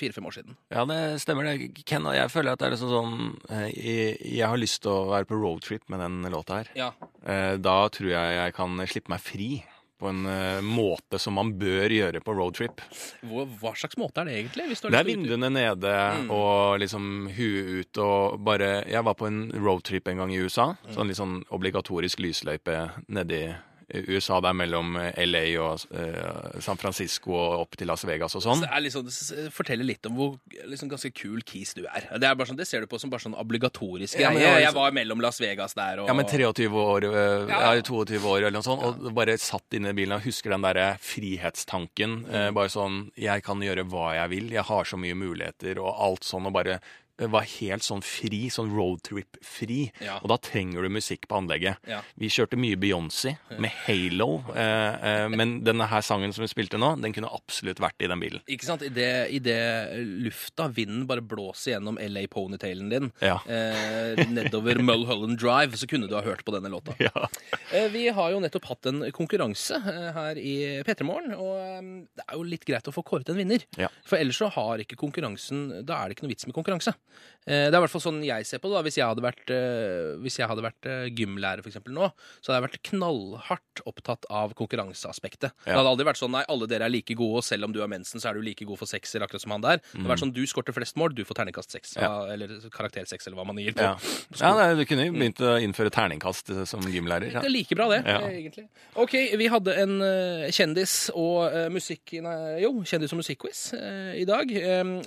[0.00, 0.56] fire-fem år siden.
[0.72, 1.84] Ja, det stemmer det.
[1.84, 5.28] Ken, jeg føler at det er liksom sånn Jeg, jeg har lyst til å være
[5.28, 6.72] på roadtrip med den låta her.
[6.76, 6.90] Ja.
[7.60, 9.50] Da tror jeg jeg kan slippe meg fri
[9.98, 12.82] på en uh, måte som man bør gjøre på roadtrip.
[13.24, 14.66] Hva, hva slags måte er det egentlig?
[14.70, 16.30] Hvis du har Det er vinduene nede Mm.
[16.30, 20.74] og liksom huet ut og bare Jeg var på en roadtrip en gang i USA.
[20.86, 20.92] Mm.
[20.94, 22.76] Sånn litt sånn obligatorisk lysløype
[23.08, 23.40] nedi
[23.94, 28.64] USA der mellom LA og eh, San Francisco og opp til Las Vegas og sånn.
[28.64, 30.32] Det liksom, det forteller litt om hvor
[30.66, 32.08] liksom, ganske kul kis du er.
[32.18, 34.40] Det, er bare sånn, det ser du på som bare sånn obligatorisk Ja, greie.
[34.42, 37.74] det jeg liksom- var mellom Las Vegas der og Ja, men 23 år, eh, Ja.
[37.74, 40.62] ja, 22 år eller noe sånt, og bare satt inne i bilen og husker den
[40.62, 42.24] derre frihetstanken.
[42.26, 42.54] Mm.
[42.54, 46.26] Bare sånn Jeg kan gjøre hva jeg vil, jeg har så mye muligheter og alt
[46.26, 46.80] sånn, og bare eh,
[47.18, 49.78] var helt sånn fri, sånn roadtrip-fri.
[50.04, 50.18] Ja.
[50.22, 51.78] Og da trenger du musikk på anlegget.
[51.88, 52.02] Ja.
[52.20, 56.76] Vi kjørte mye Beyoncé med Halo, eh, eh, men denne her sangen som vi spilte
[56.80, 58.42] nå, den kunne absolutt vært i den bilen.
[58.52, 58.84] Ikke sant?
[58.84, 59.56] Idet i det
[60.26, 63.38] lufta, vinden, bare blåser gjennom LA Ponytailen din Ja.
[63.48, 66.94] eh, nedover Mulholland Drive, så kunne du ha hørt på denne låta.
[67.00, 67.28] Ja.
[67.72, 70.54] Eh, vi har jo nettopp hatt en konkurranse eh, her i
[70.86, 71.80] P3 Morgen, og eh,
[72.18, 73.64] det er jo litt greit å få kåret en vinner.
[73.80, 73.88] Ja.
[74.06, 76.92] For ellers så har ikke konkurransen Da er det ikke noe vits med konkurranse.
[77.46, 78.74] Eh, Det er i hvert fall sånn jeg ser på det.
[78.74, 82.08] da Hvis jeg hadde vært, eh, hvis jeg hadde vært eh, gymlærer for eksempel nå,
[82.42, 85.52] så hadde jeg vært knallhardt opptatt av konkurranseaspektet.
[85.62, 87.78] Det hadde aldri vært sånn nei, alle dere er like gode, og selv om du
[87.84, 89.78] har mensen, så er du like god for sekser, akkurat som han der.
[89.78, 91.94] Det hadde vært sånn du skårte flest mål, du får terningkast seks.
[91.94, 92.02] Mm.
[92.02, 92.08] Ja.
[92.16, 93.84] Ja, Eller karakter seks, eller hva man gir på.
[93.84, 93.94] Ja,
[94.42, 97.30] ja nei, du kunne jo begynt å innføre terningkast som gymlærer.
[97.30, 97.44] Ja.
[97.44, 98.18] Det er like bra, det, Ja.
[98.26, 98.66] egentlig.
[98.96, 99.96] OK, vi hadde en
[100.50, 102.16] kjendis og musikk...
[102.26, 103.62] Nei, jo, kjendis- og musikkquiz
[104.18, 104.50] i dag.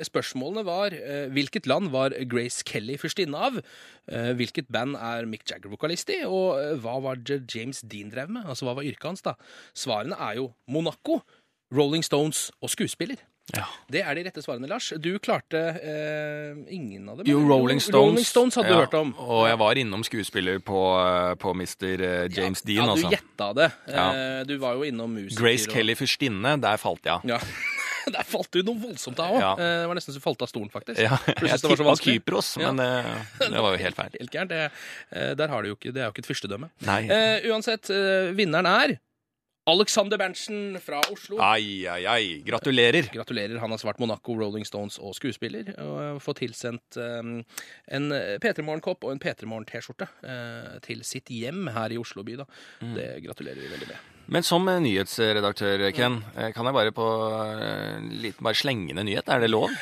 [0.08, 0.96] Spørsmålene var
[1.36, 3.60] hvilket land var Grace Kelly fyrstinne av?
[4.10, 6.22] Eh, hvilket band er Mick Jagger vokalist i?
[6.28, 8.48] Og eh, hva var det James Dean drev med?
[8.50, 9.36] Altså, hva var yrket hans, da?
[9.78, 11.22] Svarene er jo Monaco,
[11.76, 13.22] Rolling Stones og skuespiller.
[13.56, 13.64] Ja.
[13.90, 14.92] Det er de rette svarene, Lars.
[15.02, 17.30] Du klarte eh, ingen av dem?
[17.30, 17.42] Jo.
[17.50, 18.12] Rolling Stones.
[18.12, 19.16] Rolling Stones hadde ja, du hørt om.
[19.26, 22.06] Og jeg var innom skuespiller på, eh, på Mr.
[22.06, 23.14] James James Dean, ja, du altså.
[23.16, 23.72] gjetta det.
[23.90, 24.08] Ja.
[24.46, 25.42] Du var jo innom musiker.
[25.42, 27.50] Grace og- Kelly fyrstinne, der falt jeg av.
[28.18, 29.42] Der falt du noe voldsomt av òg.
[29.44, 29.52] Ja.
[29.60, 31.02] Det var nesten så du falt av stolen, faktisk.
[31.02, 31.98] Ja, jeg tippa.
[32.00, 32.90] Kypros, men det,
[33.42, 34.16] det var jo helt feil.
[34.20, 34.52] Helt gærent.
[34.52, 34.72] Det,
[35.16, 36.72] eh, der har du jo ikke, det er jo ikke et fyrstedømme.
[36.88, 37.04] Nei.
[37.10, 38.98] Uh, uansett, uh, vinneren er
[39.70, 41.38] Alexander Berntsen fra Oslo.
[41.44, 42.42] Ai, ai, ai.
[42.46, 43.10] Gratulerer.
[43.14, 43.58] Gratulerer.
[43.62, 45.74] Han har svart Monaco, Rolling Stones og skuespiller.
[45.84, 47.34] Og får tilsendt eh,
[47.98, 52.40] en P3 Morgen-kopp og en P3 Morgen-T-skjorte eh, til sitt hjem her i Oslo by.
[52.42, 52.48] Da.
[52.82, 52.96] Mm.
[52.98, 54.16] Det gratulerer vi veldig med.
[54.30, 57.06] Men som eh, nyhetsredaktør, Ken, eh, kan jeg bare på
[57.50, 59.30] eh, liten bare slengende nyhet?
[59.30, 59.74] Er det lov?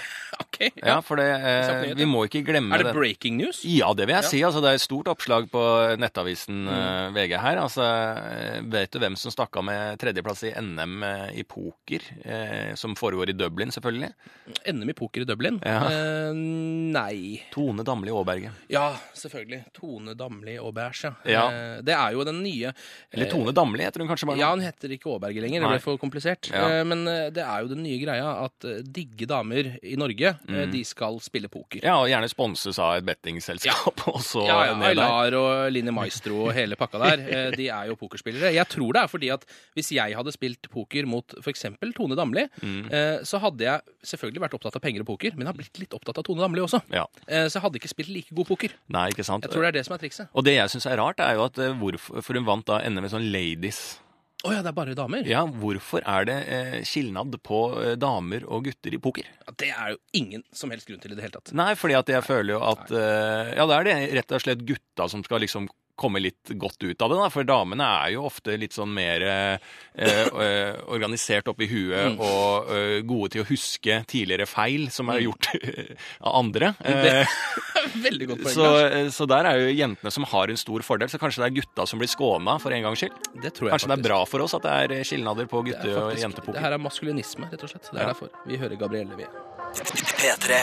[0.57, 2.87] Ok, Ja, for det, eh, vi må ikke glemme det.
[2.87, 3.59] Er det breaking news?
[3.63, 4.29] Ja, det vil jeg Ja.
[4.29, 4.39] si.
[4.41, 5.61] Altså, det er et stort oppslag på
[5.99, 6.69] nettavisen Mm.
[6.73, 7.57] eh, VG her.
[7.61, 12.01] Altså, eh, vet du hvem som stakk av med tredjeplass i NM eh, i poker,
[12.25, 14.11] eh, som foregår i Dublin, selvfølgelig?
[14.67, 15.59] NM i poker i Dublin?
[15.63, 15.85] Ja.
[15.89, 17.41] Eh, nei.
[17.51, 18.51] Tone Damli Aaberge.
[18.69, 19.65] Ja, selvfølgelig.
[19.73, 21.37] Tone Damli Aaberge, ja.
[21.37, 21.81] Ja.
[21.81, 22.73] Det er jo den nye
[23.13, 24.37] Eller Tone Damli, heter hun kanskje bare.
[24.39, 25.61] Ja, hun heter ikke Aaberge lenger.
[25.61, 25.77] Det Nei.
[25.77, 26.49] ble for komplisert.
[26.51, 26.83] Ja.
[26.83, 28.59] Men det er jo den nye greia at
[28.91, 31.81] digge damer i Norge, eh, de skal spille poker.
[31.81, 31.87] Mm.
[31.89, 34.01] Ja, og gjerne sponses av et bettingselskap.
[34.07, 34.75] Ja, også Ja, ja.
[34.89, 38.53] Aylar og Linni Maestro og hele pakka der, eh, de er jo pokerspillere.
[38.55, 39.45] Jeg tror det er fordi at
[39.75, 41.65] hvis jeg hadde spilt poker mot f.eks.
[41.97, 42.87] Tone Damli, Mm.
[42.91, 45.93] eh, så hadde jeg selvfølgelig vært opptatt av penger og poker, men har blitt litt
[45.93, 46.81] opptatt av Tone Damli også.
[46.93, 47.05] Ja.
[47.27, 48.73] Så jeg hadde ikke spilt like god poker.
[48.93, 49.43] Nei, ikke sant?
[49.43, 50.27] Jeg tror det er det som er trikset.
[50.33, 53.11] Og det jeg syns er rart, er jo at hvorfor, hun vant da NM med
[53.11, 53.99] sånn ladies.
[54.45, 55.25] Å ja, det er bare damer?
[55.25, 59.25] Ja, hvorfor er det eh, skilnad på eh, damer og gutter i poker?
[59.47, 61.53] Ja, Det er jo ingen som helst grunn til i det hele tatt.
[61.57, 64.61] Nei, fordi at jeg føler jo at eh, Ja, da er det rett og slett
[64.67, 65.65] gutta som skal liksom
[65.97, 67.17] komme litt godt ut av det.
[67.17, 69.57] da, For damene er jo ofte litt sånn mer eh,
[69.97, 72.19] eh, organisert oppi huet Mm.
[72.21, 75.25] og eh, gode til å huske tidligere feil som er Mm.
[75.27, 75.49] gjort
[76.21, 76.75] av andre.
[76.85, 77.25] Eh,
[78.07, 78.53] Veldig godt poeng.
[78.53, 81.09] så, eh, så der er jo jentene som har en stor fordel.
[81.09, 83.17] Så kanskje det er gutta som blir skåna for en gangs skyld.
[83.41, 85.97] Det tror jeg Kanskje det er bra for oss at det er skilnader på gutte-
[85.97, 86.53] og jentepoker.
[86.59, 87.89] Det her er maskulinisme, rett og slett.
[87.91, 88.13] Det er Ja.
[88.13, 88.29] derfor.
[88.45, 89.25] Vi hører Gabrielle, vi.
[90.17, 90.53] P3.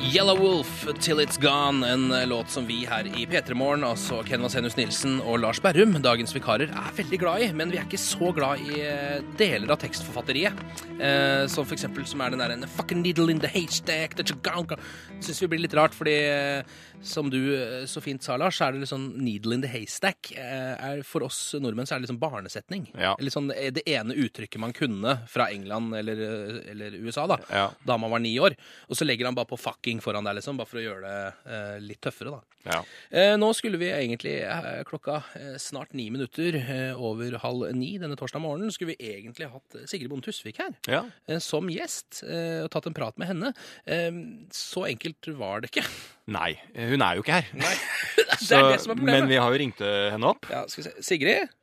[0.00, 4.20] Yellow Wolf, Till It's Gone, en eh, låt som vi her i P3 Morgen, altså
[4.22, 7.48] Ken Vasenus Nilsen og Lars Berrum, dagens vikarer, er veldig glad i.
[7.58, 10.60] Men vi er ikke så glad i eh, deler av tekstforfatteriet.
[11.02, 14.30] Eh, som for eksempel som er den der The fucking needle in the haystack that
[14.30, 14.78] you gone
[15.22, 17.38] Syns vi blir litt rart, fordi eh, som du
[17.90, 20.30] så fint sa, Lars, så er det litt sånn needle in the haystack.
[20.38, 22.86] Eh, er, for oss nordmenn så er det liksom barnesetning.
[22.94, 23.16] Ja.
[23.18, 26.22] Eller sånn det ene uttrykket man kunne fra England eller,
[26.70, 27.66] eller USA, da Ja.
[27.86, 28.54] da man var ni år.
[28.86, 31.52] Og så legger han bare på fucking foran der, liksom, bare for å gjøre det
[31.54, 32.58] eh, litt tøffere, da.
[32.68, 32.78] Ja.
[33.14, 37.92] Eh, nå skulle vi egentlig eh, klokka eh, snart ni minutter eh, over halv ni
[38.02, 41.04] denne torsdag morgenen, skulle vi egentlig hatt Sigrid Bonde Tusvik her Ja.
[41.30, 43.52] eh, som gjest eh, og tatt en prat med henne.
[43.86, 44.10] Eh,
[44.54, 45.86] så enkelt var det ikke.
[46.34, 47.48] Nei, hun er jo ikke her.
[47.62, 47.74] Nei,
[48.18, 49.22] det er Så, det som er problemet.
[49.22, 50.50] men vi har jo ringt henne opp.
[50.52, 51.06] Ja, skal vi se.
[51.12, 51.54] Sigrid?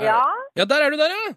[0.00, 0.18] Ja,
[0.56, 1.32] Ja, der er du der, ja!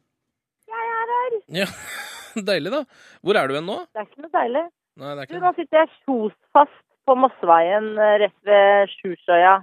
[0.72, 1.40] jeg er her.
[1.62, 1.70] ja.
[2.50, 2.82] Deilig, da.
[3.24, 3.76] Hvor er du hen nå?
[3.96, 4.64] Det er ikke noe deilig.
[4.96, 9.58] Nei, det er Du, nå sitter jeg kjosfast på Mosseveien eh, rett ved Sjursøya.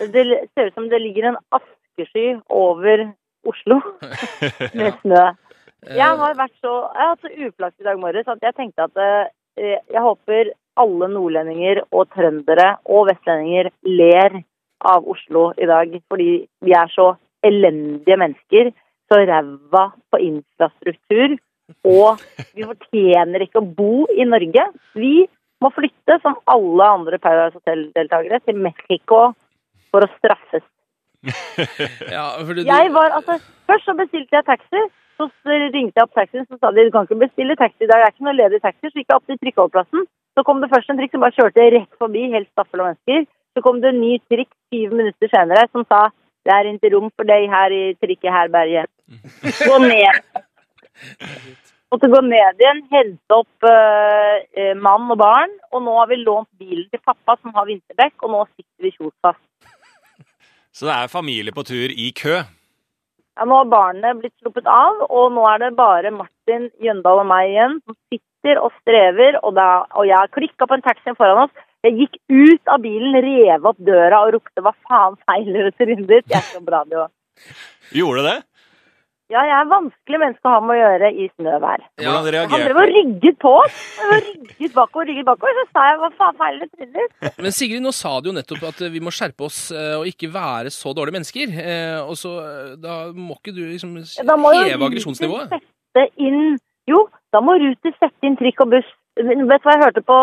[0.00, 0.22] Det
[0.54, 3.08] ser ut som det ligger en askesky over
[3.50, 3.80] Oslo
[4.78, 5.24] med snø.
[5.88, 8.86] Jeg har vært så Jeg har hatt så uflaks i dag morges at jeg tenkte
[8.86, 14.40] at eh, jeg håper alle nordlendinger og trøndere og vestlendinger ler
[14.80, 15.92] av Oslo i dag.
[16.08, 16.30] Fordi
[16.64, 17.12] vi er så
[17.44, 18.72] elendige mennesker.
[19.10, 21.34] Så ræva på infrastruktur.
[21.86, 22.20] Og
[22.56, 24.66] vi fortjener ikke å bo i Norge.
[24.98, 25.14] Vi
[25.60, 29.30] må flytte, som alle andre Paradise Hotel-deltakere, til Mexico
[29.92, 30.66] for å straffes.
[32.14, 33.36] Ja, du, Jeg var, altså,
[33.68, 34.86] Først så bestilte jeg taxi.
[35.20, 38.00] Så ringte jeg opp taxien, så sa de du kan ikke bestille taxi i dag.
[38.00, 38.88] Det er ikke noe ledig taxi.
[38.88, 40.06] Så gikk jeg opp til trikkeholdeplassen.
[40.38, 43.26] Så kom det først en trikk som bare kjørte rett forbi, helt stappfull av mennesker.
[43.52, 46.06] Så kom det en ny trikk syv minutter senere som sa
[46.48, 48.86] det er ikke rom for deg her i trikket her, Berge.
[49.68, 50.22] Gå ned.
[51.90, 55.50] Måtte gå ned igjen, hente opp eh, eh, mann og barn.
[55.74, 58.92] Og nå har vi lånt bilen til pappa som har vinterdekk, og nå sitter vi
[58.94, 59.42] kjosfast.
[60.76, 62.36] Så det er familie på tur i kø.
[63.40, 67.28] Ja, nå har barnet blitt sluppet av, og nå er det bare Martin Jøndal og
[67.30, 69.40] meg igjen som sitter og strever.
[69.42, 71.66] Og, da, og jeg har klikka på en taxi foran oss.
[71.86, 76.28] Jeg gikk ut av bilen, rev opp døra og ropte 'hva faen feiler det tryndet'?
[76.28, 77.06] Jeg skal på radio.
[77.98, 78.38] Gjorde det?
[79.30, 81.82] Ja, jeg er vanskelig menneske å ha med å gjøre i snøvær.
[82.02, 83.76] Ja, Han drev og rygget på oss.
[84.10, 85.54] Rygget bakover, rygget bakover.
[85.60, 87.38] Så sa jeg 'hva faen feiler det tryndet'?
[87.38, 90.06] Men Sigrid, nå sa du jo nettopp at eh, vi må skjerpe oss eh, og
[90.10, 91.46] ikke være så dårlige mennesker.
[91.46, 92.30] Eh, Og så
[92.80, 95.60] Da må ikke du liksom Ja, Da må jo heve Ruter
[95.94, 96.58] sette inn
[96.88, 98.88] Jo, da må Ruter sette inn trikk og buss.
[99.16, 100.16] Vet du hva jeg hørte på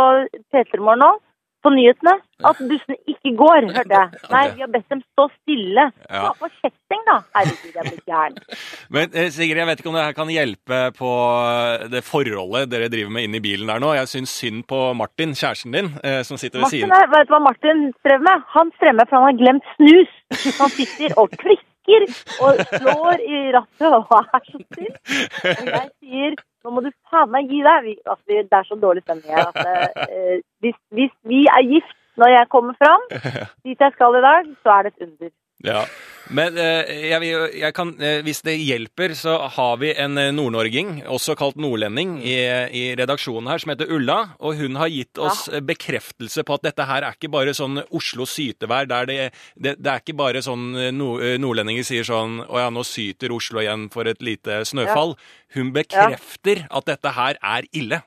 [0.51, 1.12] P3 Morgen nå?
[1.68, 2.13] På nyhetene?
[2.47, 4.20] At bussene ikke går, hørte jeg.
[4.32, 5.84] Nei, vi har bedt dem stå stille.
[6.07, 7.15] Ta på kjetting, da.
[7.36, 8.38] Herregud, jeg blir gæren.
[8.95, 11.11] Men eh, Sigrid, jeg vet ikke om det her kan hjelpe på
[11.49, 13.91] eh, det forholdet dere driver med inn i bilen der nå.
[13.97, 16.93] Jeg syns synd på Martin, kjæresten din, eh, som sitter ved siden.
[16.93, 18.47] Martin, vet du hva Martin strever med?
[18.55, 20.20] Han strever med for han har glemt snus.
[20.61, 22.07] Han sitter og klikker
[22.45, 25.01] og slår i rattet og er så sint.
[25.57, 27.84] Og jeg sier nå må du faen meg gi deg.
[27.88, 31.63] Vi, altså, vi- det er så dårlig stemning her at eh, hvis, hvis vi er
[31.72, 33.03] gift når jeg kommer fram
[33.65, 35.32] dit jeg skal i dag, så er det et under.
[35.66, 35.86] Ja.
[36.34, 41.05] Men eh, jeg, jeg kan, eh, hvis det hjelper, så har vi en eh, nordnorging,
[41.08, 42.36] også kalt nordlending, i,
[42.76, 44.18] i redaksjonen her, som heter Ulla.
[44.43, 45.62] Og hun har gitt oss ja.
[45.64, 49.20] bekreftelse på at dette her er ikke bare sånn Oslo sytevær, der det,
[49.55, 53.64] det, det er ikke bare sånn nord, nordlendinger sier sånn Å ja, nå syter Oslo
[53.64, 55.16] igjen for et lite snøfall.
[55.55, 58.03] Hun bekrefter at dette her er ille.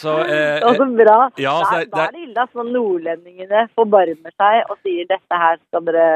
[0.00, 1.18] Så eh, så bra.
[1.40, 4.78] ja, da, så er- det- da er det ille at når nordlendingene forbarmer seg og
[4.82, 6.08] sier dette her skal dere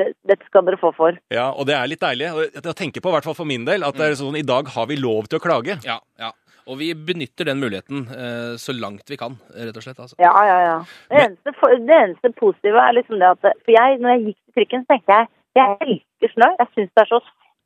[0.00, 1.16] dette skal dere få for.
[1.34, 2.28] Ja, og det er litt deilig.
[2.32, 4.10] å Jeg tenker på, i hvert fall for min del, at det Mm.
[4.12, 5.76] er sånn, i dag har vi lov til å klage.
[5.84, 6.30] Ja, ja.
[6.70, 9.98] Og vi benytter den muligheten eh, så langt vi kan, rett og slett.
[9.98, 10.14] Altså.
[10.22, 10.78] Ja, ja, ja.
[11.10, 14.38] Det eneste, for- det eneste positive er liksom det at For jeg, når jeg gikk
[14.44, 16.48] til trikken, så tenkte jeg jeg elsker snø.
[16.60, 17.20] Jeg syns det er så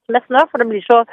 [0.08, 1.04] med snø, for det blir så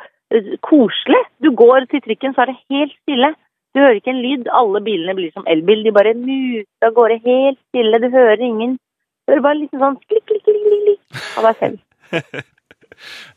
[0.66, 1.24] koselig.
[1.44, 3.34] Du går til trikken, så er det helt stille.
[3.74, 4.48] Du hører ikke en lyd.
[4.62, 5.84] Alle bilene blir som elbil.
[5.86, 8.02] De bare muter av gårde helt stille.
[8.04, 8.78] Du hører ingen.
[9.26, 12.42] Du hører bare litt sånn klikk, klikk, klikk, klikk, av deg selv.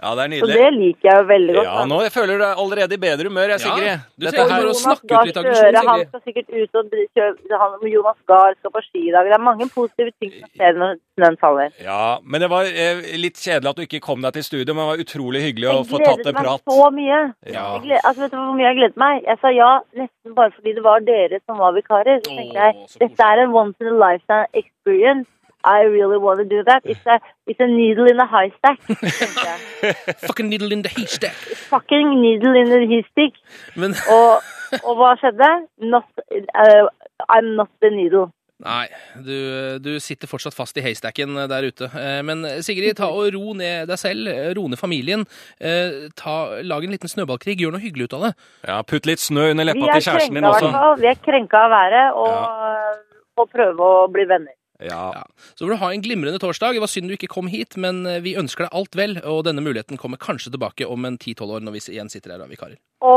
[0.00, 0.56] Ja, det er Så nydelig.
[0.60, 1.66] det liker jeg jo veldig godt.
[1.68, 1.84] Ja, da.
[1.92, 4.60] nå jeg føler du deg allerede i bedre humør, jeg, Ja, du Dette trenger her,
[4.60, 8.20] å Jonas snakke ut litt aggresjon, Støre, han skal sikkert ut og kjøre, han, Jonas
[8.30, 9.30] Gahr skal på ski i dag.
[9.30, 11.70] Det er mange positive ting som skjer når snøen faller.
[11.84, 14.82] ja, men det var eh, litt kjedelig at du ikke kom deg til studio, men
[14.84, 17.20] det var utrolig hyggelig å få tatt gledet en meg så mye.
[17.46, 17.66] Ja.
[17.76, 19.22] Jeg gled, altså, vet du hvor mye jeg gledet meg?
[19.28, 22.20] Jeg sa ja nesten bare fordi det var dere som var vikarer.
[22.24, 25.28] Så tenkte jeg, Åh, så dette er en once in a lifetime experience.
[25.64, 26.82] I really want to do that.
[26.84, 28.78] It's a, it's a needle in a haystack.
[30.28, 31.34] Fucking needle in the haystack.
[31.72, 33.32] Fucking needle in the haystack.
[33.76, 34.42] Men Og,
[34.84, 35.50] og hva skjedde?
[35.78, 36.88] Not, uh,
[37.28, 38.30] I'm not the needle.
[38.64, 38.86] Nei,
[39.26, 39.34] du,
[39.82, 41.88] du sitter fortsatt fast i haystacken der ute.
[41.98, 45.24] Eh, Men Sigrid, ta og ro ned deg selv, ro ned familien.
[45.60, 48.32] Eh, Ta, lag en liten snøballkrig, gjør noe hyggelig ut av det.
[48.70, 50.70] Ja, Putt litt snø under leppa til kjæresten din også.
[51.02, 53.02] Vi er krenka av været og
[53.34, 54.54] får prøve å bli venner.
[54.84, 55.02] Ja.
[55.16, 55.22] Ja.
[55.54, 56.76] Så får du ha en glimrende torsdag.
[56.76, 59.44] Det var synd du ikke kom hit, men eh, vi ønsker deg alt vel, og
[59.48, 62.48] denne muligheten kommer kanskje tilbake om en 10-12 år, når vi igjen sitter her og
[62.48, 62.78] er vikarer.
[63.04, 63.14] Å,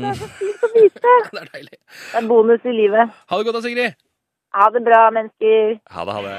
[0.00, 1.14] det er så fint å vite!
[1.32, 1.76] Det er deilig.
[1.78, 3.16] Det er bonus i livet.
[3.30, 3.98] Ha det godt da, Sigrid.
[4.56, 5.78] Ha det bra, mennesker.
[5.92, 6.36] Ha det, ha det.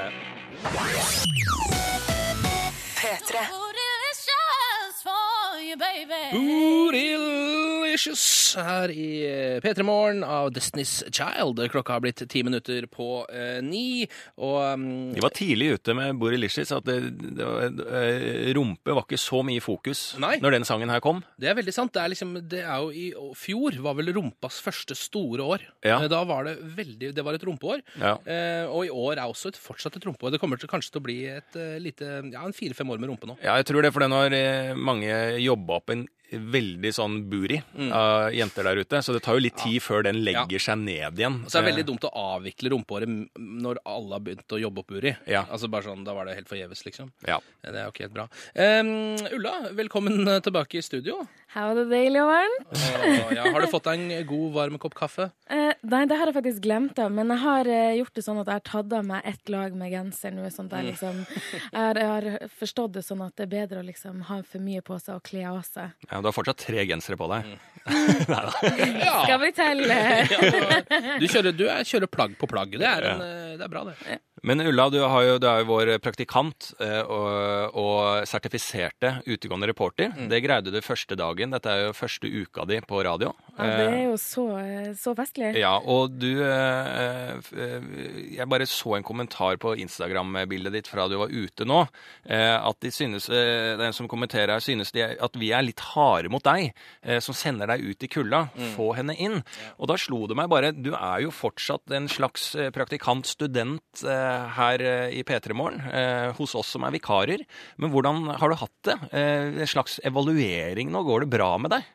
[3.00, 3.46] P3.
[8.00, 11.60] Bootylicious her i eh, P3 Morgen av Destiny's Child.
[11.70, 14.06] Klokka har blitt ti minutter på eh, ni,
[14.40, 16.72] og um, De var tidlig ute med Borilicious.
[16.72, 16.96] At det,
[17.36, 17.68] det var,
[18.00, 20.38] eh, rumpe var ikke så mye i fokus Nei.
[20.40, 21.20] når den sangen her kom.
[21.40, 21.92] Det er veldig sant.
[21.92, 25.66] Det er, liksom, det er jo i fjor var vel rumpas første store år.
[25.84, 25.98] Ja.
[26.00, 27.84] Eh, Da var det veldig Det var et rumpeår.
[28.00, 28.14] Ja.
[28.24, 30.32] Eh, og i år er også et, fortsatt et rumpeår.
[30.34, 33.28] Det kommer til, kanskje til å bli et lite Ja, en fire-fem år med rumpe
[33.28, 33.36] nå.
[33.44, 34.32] Ja, jeg tror det, for den har
[34.80, 37.58] mange jobba opp en veldig sånn buri
[37.90, 39.00] av jenter der ute.
[39.02, 41.40] Så det tar jo litt tid før den legger seg ned igjen.
[41.44, 43.08] Og så er det veldig Eh, dumt å avvikle rumpehåret
[43.40, 45.16] når alle har begynt å jobbe opp buri.
[45.26, 45.44] Ja.
[45.50, 47.10] Altså bare sånn, Da var det helt forgjeves, liksom.
[47.26, 47.40] Ja.
[47.62, 48.28] Det er jo ikke helt bra.
[48.54, 51.26] Um, Ulla, velkommen eh, tilbake i studio.
[51.50, 52.68] How the deilig varmt?
[52.70, 55.24] Oh, ja, har du fått deg en god, varm kopp kaffe?
[55.50, 58.38] Eh, nei, det har jeg faktisk glemt av, men jeg har eh, gjort det sånn
[58.38, 60.44] at jeg har tatt av meg ett lag med genser nå.
[60.54, 63.88] Sånn jeg, liksom, jeg, har, jeg har forstått det sånn at det er bedre å
[63.88, 65.96] liksom ha for mye på seg og kle av seg.
[66.06, 67.50] ja, du har fortsatt tre gensere på deg.
[68.30, 69.22] Ja.
[69.24, 69.96] Skal vi telle?
[71.18, 72.74] Du kjører, du er, kjører plagg på plagg.
[72.78, 74.18] Det er, en, eh, det er bra, det.
[74.42, 79.68] Men Ulla, du, har jo, du er jo vår praktikant eh, og, og sertifiserte utegående
[79.68, 80.14] reporter.
[80.16, 80.30] Mm.
[80.32, 81.52] Det greide du første dagen.
[81.52, 83.34] Dette er jo første uka di på radio.
[83.60, 85.52] Ja, det er jo så, eh, så festlig.
[85.60, 87.88] Ja, og du eh, eh,
[88.36, 91.82] Jeg bare så en kommentar på Instagram-bildet ditt fra du var ute nå.
[92.30, 96.44] At de synes, den som kommenterer her, synes de at vi er litt harde mot
[96.44, 96.70] deg,
[97.22, 98.42] som sender deg ut i kulda.
[98.76, 99.40] Få henne inn.
[99.78, 104.84] Og da slo det meg bare Du er jo fortsatt en slags praktikant, student her
[105.10, 105.82] i P3 Morgen,
[106.38, 107.44] hos oss som er vikarer.
[107.80, 108.98] Men hvordan har du hatt det?
[109.12, 111.04] En slags evaluering nå?
[111.06, 111.88] Går det bra med deg?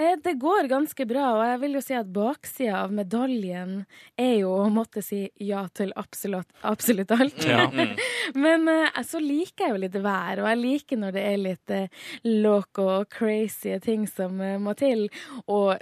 [0.00, 3.72] Eh, Det går ganske bra, og jeg vil jo si at baksida av medaljen
[4.16, 7.44] er jo å måtte si ja til absolutt, absolutt alt.
[7.44, 7.66] Ja.
[8.44, 11.74] Men eh, så liker jeg jo litt vær, og jeg liker når det er litt
[11.76, 15.06] eh, loco og crazy ting som må til.
[15.50, 15.76] Og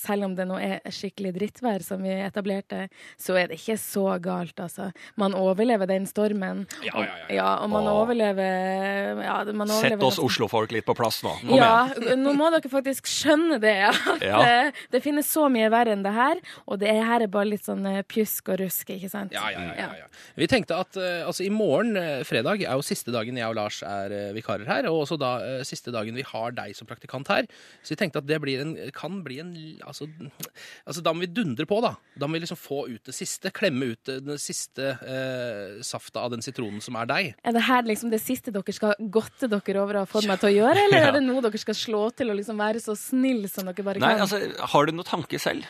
[0.00, 2.86] selv om det nå er skikkelig drittvær, som vi etablerte,
[3.20, 4.88] så er det ikke så galt, altså.
[5.20, 6.64] Man overlever den stormen.
[6.86, 7.42] Ja, ja, ja.
[7.42, 8.00] Ja, og man Åh.
[8.02, 11.34] overlever ja, man Sett oss Oslo-folk litt på plass nå.
[11.42, 12.22] Kom ja, igjen.
[12.24, 13.74] nå må dere faktisk skjønne det.
[13.90, 14.40] At Ja.
[14.66, 16.36] eh, det finnes så mye verre enn det her,
[16.66, 19.32] og det er- her er bare litt sånn eh, pjusk og rusk, ikke sant?
[19.32, 20.06] Ja, ja, ja, ja, ja.
[20.36, 21.94] Vi tenkte at eh, altså, i morgen,
[22.24, 25.32] fredag, er jo siste dagen jeg og Lars er vikarer her, og også da
[25.64, 27.46] siste dagen vi har deg som praktikant her.
[27.82, 29.52] Så vi tenkte at det blir en, kan bli en
[29.86, 30.06] altså,
[30.86, 31.94] altså, da må vi dundre på, da.
[32.18, 33.50] Da må vi liksom få ut det siste.
[33.52, 37.34] Klemme ut den siste eh, safta av den sitronen som er deg.
[37.44, 40.40] Er det her liksom det siste dere skal godte dere over å ha fått meg
[40.42, 42.96] til å gjøre, eller er det noe dere skal slå til og liksom være så
[42.98, 44.38] snill som dere bare Nei, altså,
[44.72, 45.66] Har du noen tanke selv?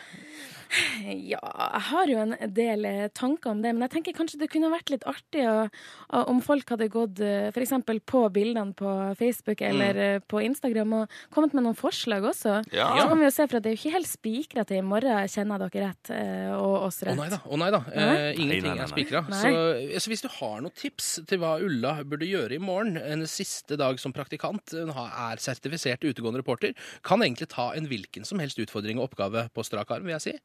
[1.03, 4.49] Ja, jeg har jo en del eh, tanker om det, men jeg tenker kanskje det
[4.51, 7.53] kunne vært litt artig å, å, om folk hadde gått f.eks.
[7.55, 10.25] for eksempel på bildene på Facebook eller mm.
[10.31, 12.59] på Instagram og kommet med noen forslag også.
[12.73, 12.89] Ja.
[12.97, 14.85] Så kan vi jo se, for at det er jo ikke helt spikra til i
[14.85, 17.41] morgen, kjenner jeg dere rett, eh, og oss Å nei da.
[17.45, 17.83] å nei da.
[17.91, 19.23] Eh, ingenting Nei, nei, nei, er spikra.
[19.29, 23.25] Så, Så hvis du har noen tips til hva Ulla burde gjøre i morgen, en
[23.29, 26.73] siste dag som praktikant, hun er sertifisert utegående reporter,
[27.05, 30.25] kan egentlig ta en hvilken som helst utfordring og oppgave på strak arm, vil jeg
[30.25, 30.35] si.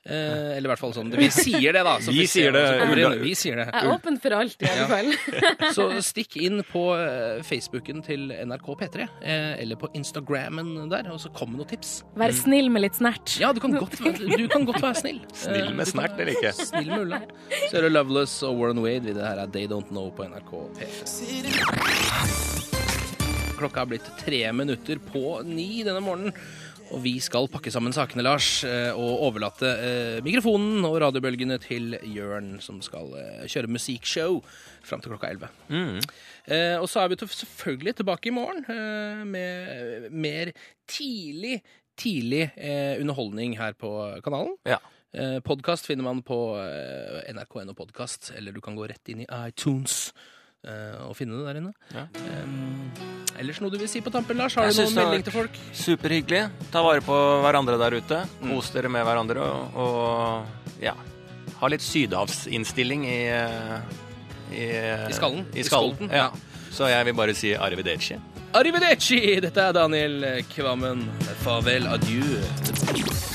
[0.00, 1.10] Eh, eller i hvert fall sånn.
[1.12, 1.98] Vi sier det, da.
[2.00, 3.18] så Vi sier det, inn.
[3.20, 3.66] Vi sier det.
[3.68, 4.86] Jeg er åpen for alt, i alle Ja.
[4.88, 5.10] fall.
[5.76, 11.20] Så stikk inn på eh, Facebooken til NRK P3, eh, eller på Instagrammen der, og
[11.20, 11.90] så kom med noen tips.
[12.16, 13.36] Vær snill med litt snert.
[13.42, 15.20] Ja, du kan godt, du kan godt være snill.
[15.44, 16.54] Snill Eh, med snert, eller ikke?
[16.70, 17.20] Snill med Ulla.
[17.68, 19.12] Så er det Loveless og Warren Wade.
[19.12, 21.10] Det her er They Don't Know på NRK P3.
[23.60, 26.32] Klokka er blitt tre minutter på ni denne morgenen.
[26.90, 31.94] Og vi skal pakke sammen sakene, Lars, eh, og overlate eh, mikrofonen og radiobølgene til
[32.10, 34.40] Jørn, som skal eh, kjøre musikkshow
[34.86, 35.52] fram til klokka 11.
[35.70, 36.00] Mm.
[36.80, 38.64] Og så er vi selvfølgelig tilbake i morgen
[39.30, 40.50] med mer
[40.88, 41.60] tidlig,
[42.00, 42.48] tidlig
[42.98, 43.92] underholdning her på
[44.24, 44.56] kanalen.
[44.66, 44.80] Ja.
[45.46, 46.40] Podkast finner man på
[47.36, 50.08] nrk.no podkast, eller du kan gå rett inn i iTunes
[50.64, 51.74] og finne det der inne.
[51.94, 52.08] Ja.
[52.24, 54.56] Eh, ellers noe du vil si på tampen, Lars?
[54.60, 55.56] Har du noen melding til folk?
[55.76, 56.44] Superhyggelig.
[56.72, 58.20] Ta vare på hverandre der ute.
[58.40, 58.52] Mm.
[58.54, 59.46] Kos dere med hverandre.
[59.48, 60.94] Og, og ja,
[61.60, 63.98] ha litt sydhavsinnstilling i eh,
[64.50, 65.46] i, I skallen.
[65.54, 66.30] I skallen, skolten, ja.
[66.70, 68.18] Så jeg vil bare si arrivederci.
[68.54, 69.18] Arrivederci!
[69.42, 71.06] Dette er Daniel Kvammen.
[71.44, 72.42] Farvel, adjø.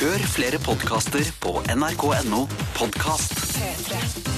[0.01, 2.45] Hør flere podkaster på nrk.no
[2.75, 3.37] podkast.
[3.55, 4.34] P3.